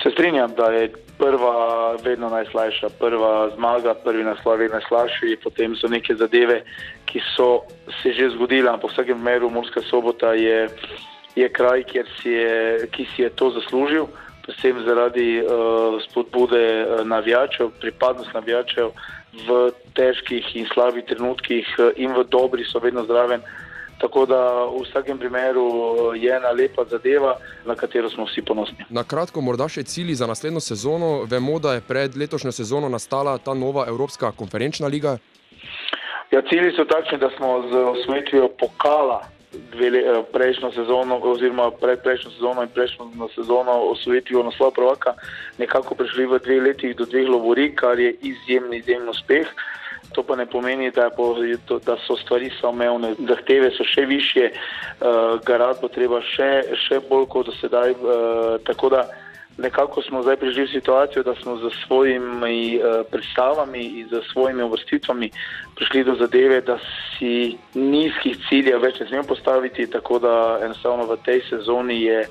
Se 0.02 0.10
strinjam, 0.10 0.54
da 0.54 0.70
je 0.70 0.92
prva 1.18 1.96
vedno 2.04 2.28
najslajša, 2.28 2.88
prva 2.98 3.50
zmaga, 3.54 3.94
prvi 3.94 4.24
naslov 4.24 4.62
je 4.62 4.68
najslajši, 4.68 5.38
potem 5.42 5.74
so 5.76 5.88
neke 5.88 6.14
zadeve, 6.14 6.62
ki 7.06 7.20
so 7.34 7.64
se 8.02 8.12
že 8.12 8.30
zgodile, 8.36 8.70
ampak 8.70 8.90
v 8.90 8.94
vsakem 8.94 9.18
primeru 9.18 9.50
Murska 9.50 9.82
sobota 9.90 10.32
je, 10.34 10.68
je 11.34 11.48
kraj, 11.48 11.84
si 12.22 12.30
je, 12.30 12.86
ki 12.92 13.06
si 13.14 13.22
je 13.22 13.30
to 13.30 13.50
zaslužil, 13.50 14.06
predvsem 14.46 14.84
zaradi 14.84 15.42
uh, 15.42 15.98
spodbude 16.06 16.64
uh, 16.84 17.06
navijačev, 17.06 17.70
pripadnost 17.80 18.32
navijačev 18.34 18.92
v 19.46 19.70
težkih 19.94 20.56
in 20.56 20.66
slabih 20.72 21.04
trenutkih 21.04 21.66
uh, 21.78 21.90
in 21.96 22.14
v 22.14 22.24
dobrih 22.24 22.66
so 22.66 22.78
vedno 22.78 23.04
zraven. 23.04 23.42
Tako 23.98 24.26
da 24.26 24.64
v 24.70 24.82
vsakem 24.84 25.18
primeru 25.18 25.66
eh, 25.66 26.18
je 26.18 26.36
ena 26.36 26.50
lepa 26.50 26.84
zadeva, 26.90 27.36
na 27.66 27.74
katero 27.74 28.10
smo 28.10 28.24
vsi 28.24 28.42
ponosni. 28.42 28.86
Na 28.90 29.04
kratko, 29.04 29.40
morda 29.40 29.68
še 29.68 29.82
cilji 29.82 30.14
za 30.14 30.26
naslednjo 30.26 30.60
sezono. 30.60 31.24
Vemo, 31.30 31.58
da 31.58 31.74
je 31.74 31.86
pred 31.88 32.16
letošnjo 32.16 32.52
sezono 32.52 32.88
nastala 32.88 33.38
ta 33.38 33.54
nova 33.54 33.88
Evropska 33.88 34.32
konferenčna 34.32 34.86
liga. 34.86 35.18
Ja, 36.30 36.42
cilji 36.42 36.76
so 36.76 36.84
takšni, 36.84 37.18
da 37.18 37.30
smo 37.36 37.62
z 37.70 37.82
osvojitvijo 37.94 38.48
pokala 38.60 39.22
dve 39.72 39.88
eh, 39.88 40.22
prejšnjo 40.32 40.72
sezono, 40.72 41.18
oziroma 41.22 41.70
predprejšnjo 41.70 42.30
sezono 42.30 42.62
in 42.62 42.68
prejšnjo 42.68 43.28
sezono 43.34 43.72
osvojitvijo 43.94 44.42
naslova 44.42 44.70
prvaka 44.70 45.14
nekako 45.58 45.94
prišli 45.94 46.26
v 46.26 46.38
dveh 46.44 46.62
letih 46.62 46.96
do 46.96 47.04
dveh 47.04 47.28
lovorik, 47.28 47.80
kar 47.80 47.98
je 47.98 48.14
izjemen, 48.22 48.74
izjemen 48.74 49.08
uspeh. 49.08 49.48
To 50.12 50.22
pa 50.22 50.36
ne 50.36 50.46
pomeni, 50.46 50.90
da, 50.90 51.10
bo, 51.16 51.34
da 51.86 51.96
so 52.06 52.16
stvari 52.16 52.50
samoumevne, 52.60 53.14
zahteve 53.28 53.70
so 53.76 53.84
še 53.84 54.06
više, 54.08 54.50
uh, 54.50 55.38
garati 55.44 55.82
bo 55.82 55.88
treba 55.92 56.20
še, 56.34 56.50
še 56.86 57.00
bolj 57.08 57.26
kot 57.32 57.50
do 57.50 57.56
sedaj. 57.60 57.96
Uh, 57.98 58.56
tako 58.64 58.92
da 58.96 59.04
nekako 59.58 60.02
smo 60.02 60.22
zdaj 60.22 60.36
prišli 60.36 60.64
v 60.64 60.72
situacijo, 60.72 61.22
da 61.22 61.34
smo 61.42 61.56
z 61.58 61.70
svojimi 61.86 62.78
uh, 62.78 63.02
predstavami 63.10 63.84
in 64.00 64.08
z 64.08 64.22
svojimi 64.32 64.62
uvrstitvami 64.62 65.30
prišli 65.76 66.04
do 66.04 66.14
zadeve, 66.14 66.60
da 66.60 66.78
si 67.18 67.58
nizkih 67.74 68.38
ciljev 68.48 68.80
več 68.82 69.00
ne 69.00 69.10
smemo 69.10 69.28
postaviti, 69.28 69.90
tako 69.90 70.18
da 70.18 70.34
enostavno 70.64 71.06
v 71.10 71.18
tej 71.26 71.42
sezoni 71.50 72.02
je 72.02 72.24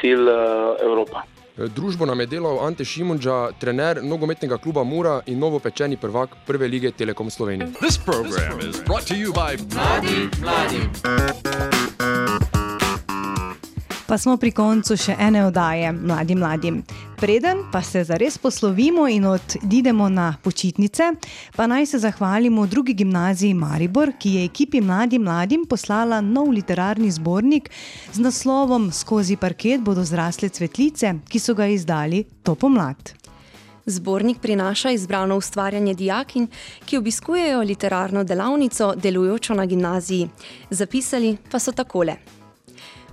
cilj 0.00 0.28
uh, 0.30 0.80
Evropa. 0.82 1.31
Družbo 1.56 2.06
nam 2.06 2.20
je 2.20 2.26
delal 2.26 2.66
Ante 2.66 2.84
Šimunča, 2.84 3.50
trener 3.60 4.04
nogometnega 4.04 4.58
kluba 4.58 4.84
Mura 4.84 5.20
in 5.26 5.38
novopečeni 5.38 5.96
prvak 5.96 6.30
prve 6.46 6.68
lige 6.68 6.90
Telekom 6.90 7.30
Slovenije. 7.30 7.72
This 7.80 7.98
program 7.98 8.60
is 8.60 8.84
brought 8.84 9.06
to 9.08 9.14
you 9.14 9.32
by 9.32 9.56
Mladi, 9.74 10.28
Mladi. 10.40 12.51
Pa 14.12 14.18
smo 14.18 14.34
pri 14.36 14.50
koncu 14.52 14.92
še 15.00 15.14
ene 15.24 15.40
oddaje 15.46 15.88
Mladim 15.96 16.42
mladim. 16.42 16.82
Preden 17.16 17.62
pa 17.72 17.80
se 17.80 18.02
zares 18.04 18.34
poslovimo 18.38 19.06
in 19.08 19.24
odidemo 19.24 20.10
na 20.12 20.26
počitnice, 20.44 21.06
pa 21.56 21.64
naj 21.66 21.86
se 21.86 22.00
zahvalimo 22.02 22.66
drugi 22.66 22.92
gimnaziji 22.92 23.54
Maribor, 23.56 24.12
ki 24.20 24.34
je 24.34 24.42
ekipi 24.44 24.82
Mladim 24.84 25.24
mladim 25.24 25.64
poslala 25.64 26.18
nov 26.20 26.50
literarni 26.52 27.08
zbornik 27.08 27.70
z 28.12 28.20
naslovom 28.20 28.90
Skozi 28.92 29.38
parket 29.40 29.80
bodo 29.80 30.04
zrasle 30.04 30.52
cvetlice, 30.52 31.14
ki 31.32 31.40
so 31.40 31.56
ga 31.56 31.70
izdali 31.72 32.26
to 32.42 32.52
pomlad. 32.54 33.14
Zbornik 33.86 34.44
prinaša 34.44 34.92
izbrano 34.92 35.40
ustvarjanje 35.40 35.94
dijakin, 35.94 36.50
ki 36.84 37.00
obiskujejo 37.00 37.64
literarno 37.64 38.28
delavnico, 38.28 38.92
delujočo 38.92 39.56
na 39.56 39.64
gimnaziji. 39.66 40.28
Zapisali 40.70 41.36
pa 41.48 41.58
so 41.58 41.72
takole. 41.72 42.41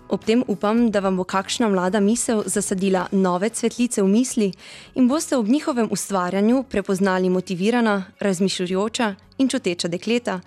Ob 0.10 0.24
tem 0.26 0.43
upam, 0.48 0.88
da 0.89 1.04
vam 1.06 1.17
bo 1.17 1.24
kakšna 1.24 1.67
mlada 1.69 2.00
misel 2.02 2.41
zasadila 2.45 3.04
nove 3.12 3.50
cvetlice 3.54 4.02
v 4.02 4.08
misli 4.10 4.48
in 4.95 5.08
boste 5.08 5.38
ob 5.38 5.48
njihovem 5.48 5.88
ustvarjanju 5.91 6.63
prepoznali 6.63 7.30
motivirana, 7.30 8.06
razmišljujoča 8.19 9.15
in 9.38 9.50
čuteča 9.50 9.88
dekleta, 9.88 10.39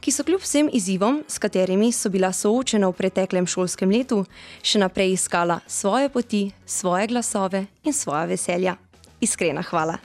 ki 0.00 0.12
so 0.12 0.24
kljub 0.24 0.42
vsem 0.44 0.68
izzivom, 0.72 1.22
s 1.28 1.38
katerimi 1.38 1.92
so 1.92 2.10
bila 2.12 2.28
soočena 2.32 2.88
v 2.88 2.92
preteklem 2.92 3.46
šolskem 3.46 3.90
letu, 3.90 4.24
še 4.62 4.82
naprej 4.84 5.14
iskala 5.16 5.62
svoje 5.66 6.12
poti, 6.12 6.50
svoje 6.66 7.06
glasove 7.06 7.64
in 7.84 7.96
svoja 7.96 8.26
veselja. 8.28 8.76
Iskrena 9.20 9.62
hvala. 9.62 9.96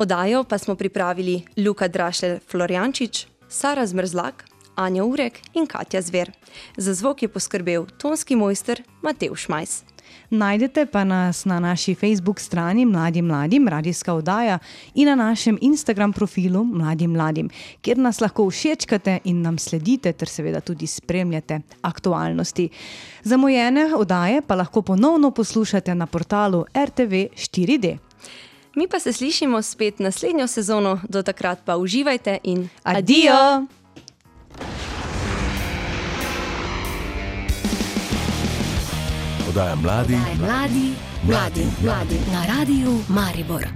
Odajo 0.00 0.44
pa 0.48 0.58
smo 0.58 0.74
pripravili 0.80 1.42
Luka 1.60 1.88
Drašler 1.88 2.40
Florjančič, 2.48 3.26
Sara 3.48 3.84
Zmrzlak, 3.86 4.44
Anja 4.74 5.04
Urek 5.04 5.40
in 5.54 5.66
Katja 5.66 6.02
Zver. 6.02 6.32
Za 6.76 6.94
zvok 6.94 7.22
je 7.22 7.28
poskrbel 7.28 7.86
tonski 7.98 8.36
mojster 8.36 8.82
Matej 9.02 9.34
Šmajs. 9.36 9.82
Najdete 10.30 10.86
pa 10.86 11.04
nas 11.04 11.44
na 11.44 11.60
naši 11.60 11.94
Facebook 11.94 12.40
strani 12.40 12.86
Mladim 12.86 13.26
Mladim, 13.26 13.68
radijska 13.68 14.14
oddaja 14.14 14.58
in 14.94 15.08
na 15.08 15.14
našem 15.14 15.58
Instagram 15.60 16.12
profilu 16.12 16.64
Mladim 16.64 17.10
Mladim, 17.10 17.50
kjer 17.80 17.98
nas 17.98 18.20
lahko 18.20 18.50
všečkate 18.50 19.18
in 19.24 19.42
nam 19.42 19.58
sledite, 19.58 20.12
ter 20.12 20.28
seveda 20.28 20.60
tudi 20.60 20.86
spremljate 20.86 21.60
aktualnosti. 21.82 22.68
Zamujene 23.22 23.94
oddaje 23.96 24.42
pa 24.42 24.54
lahko 24.54 24.82
ponovno 24.82 25.30
poslušate 25.30 25.94
na 25.94 26.06
portalu 26.06 26.64
RTV 26.74 27.12
4D. 27.36 27.96
Mi 28.76 28.88
pa 28.88 29.00
se 29.00 29.12
slišimo 29.12 29.62
spet 29.62 29.98
naslednjo 29.98 30.46
sezono, 30.46 31.00
do 31.08 31.22
takrat 31.22 31.58
pa 31.64 31.76
uživajte 31.76 32.38
in 32.42 32.68
adijo! 32.82 33.34
adijo! 33.34 33.81
Podaja 39.52 39.76
mladi, 39.76 40.16
mladi, 40.40 40.94
mladi, 41.28 41.64
mladi 41.84 42.18
na 42.32 42.40
radiju 42.46 43.04
Maribor. 43.08 43.68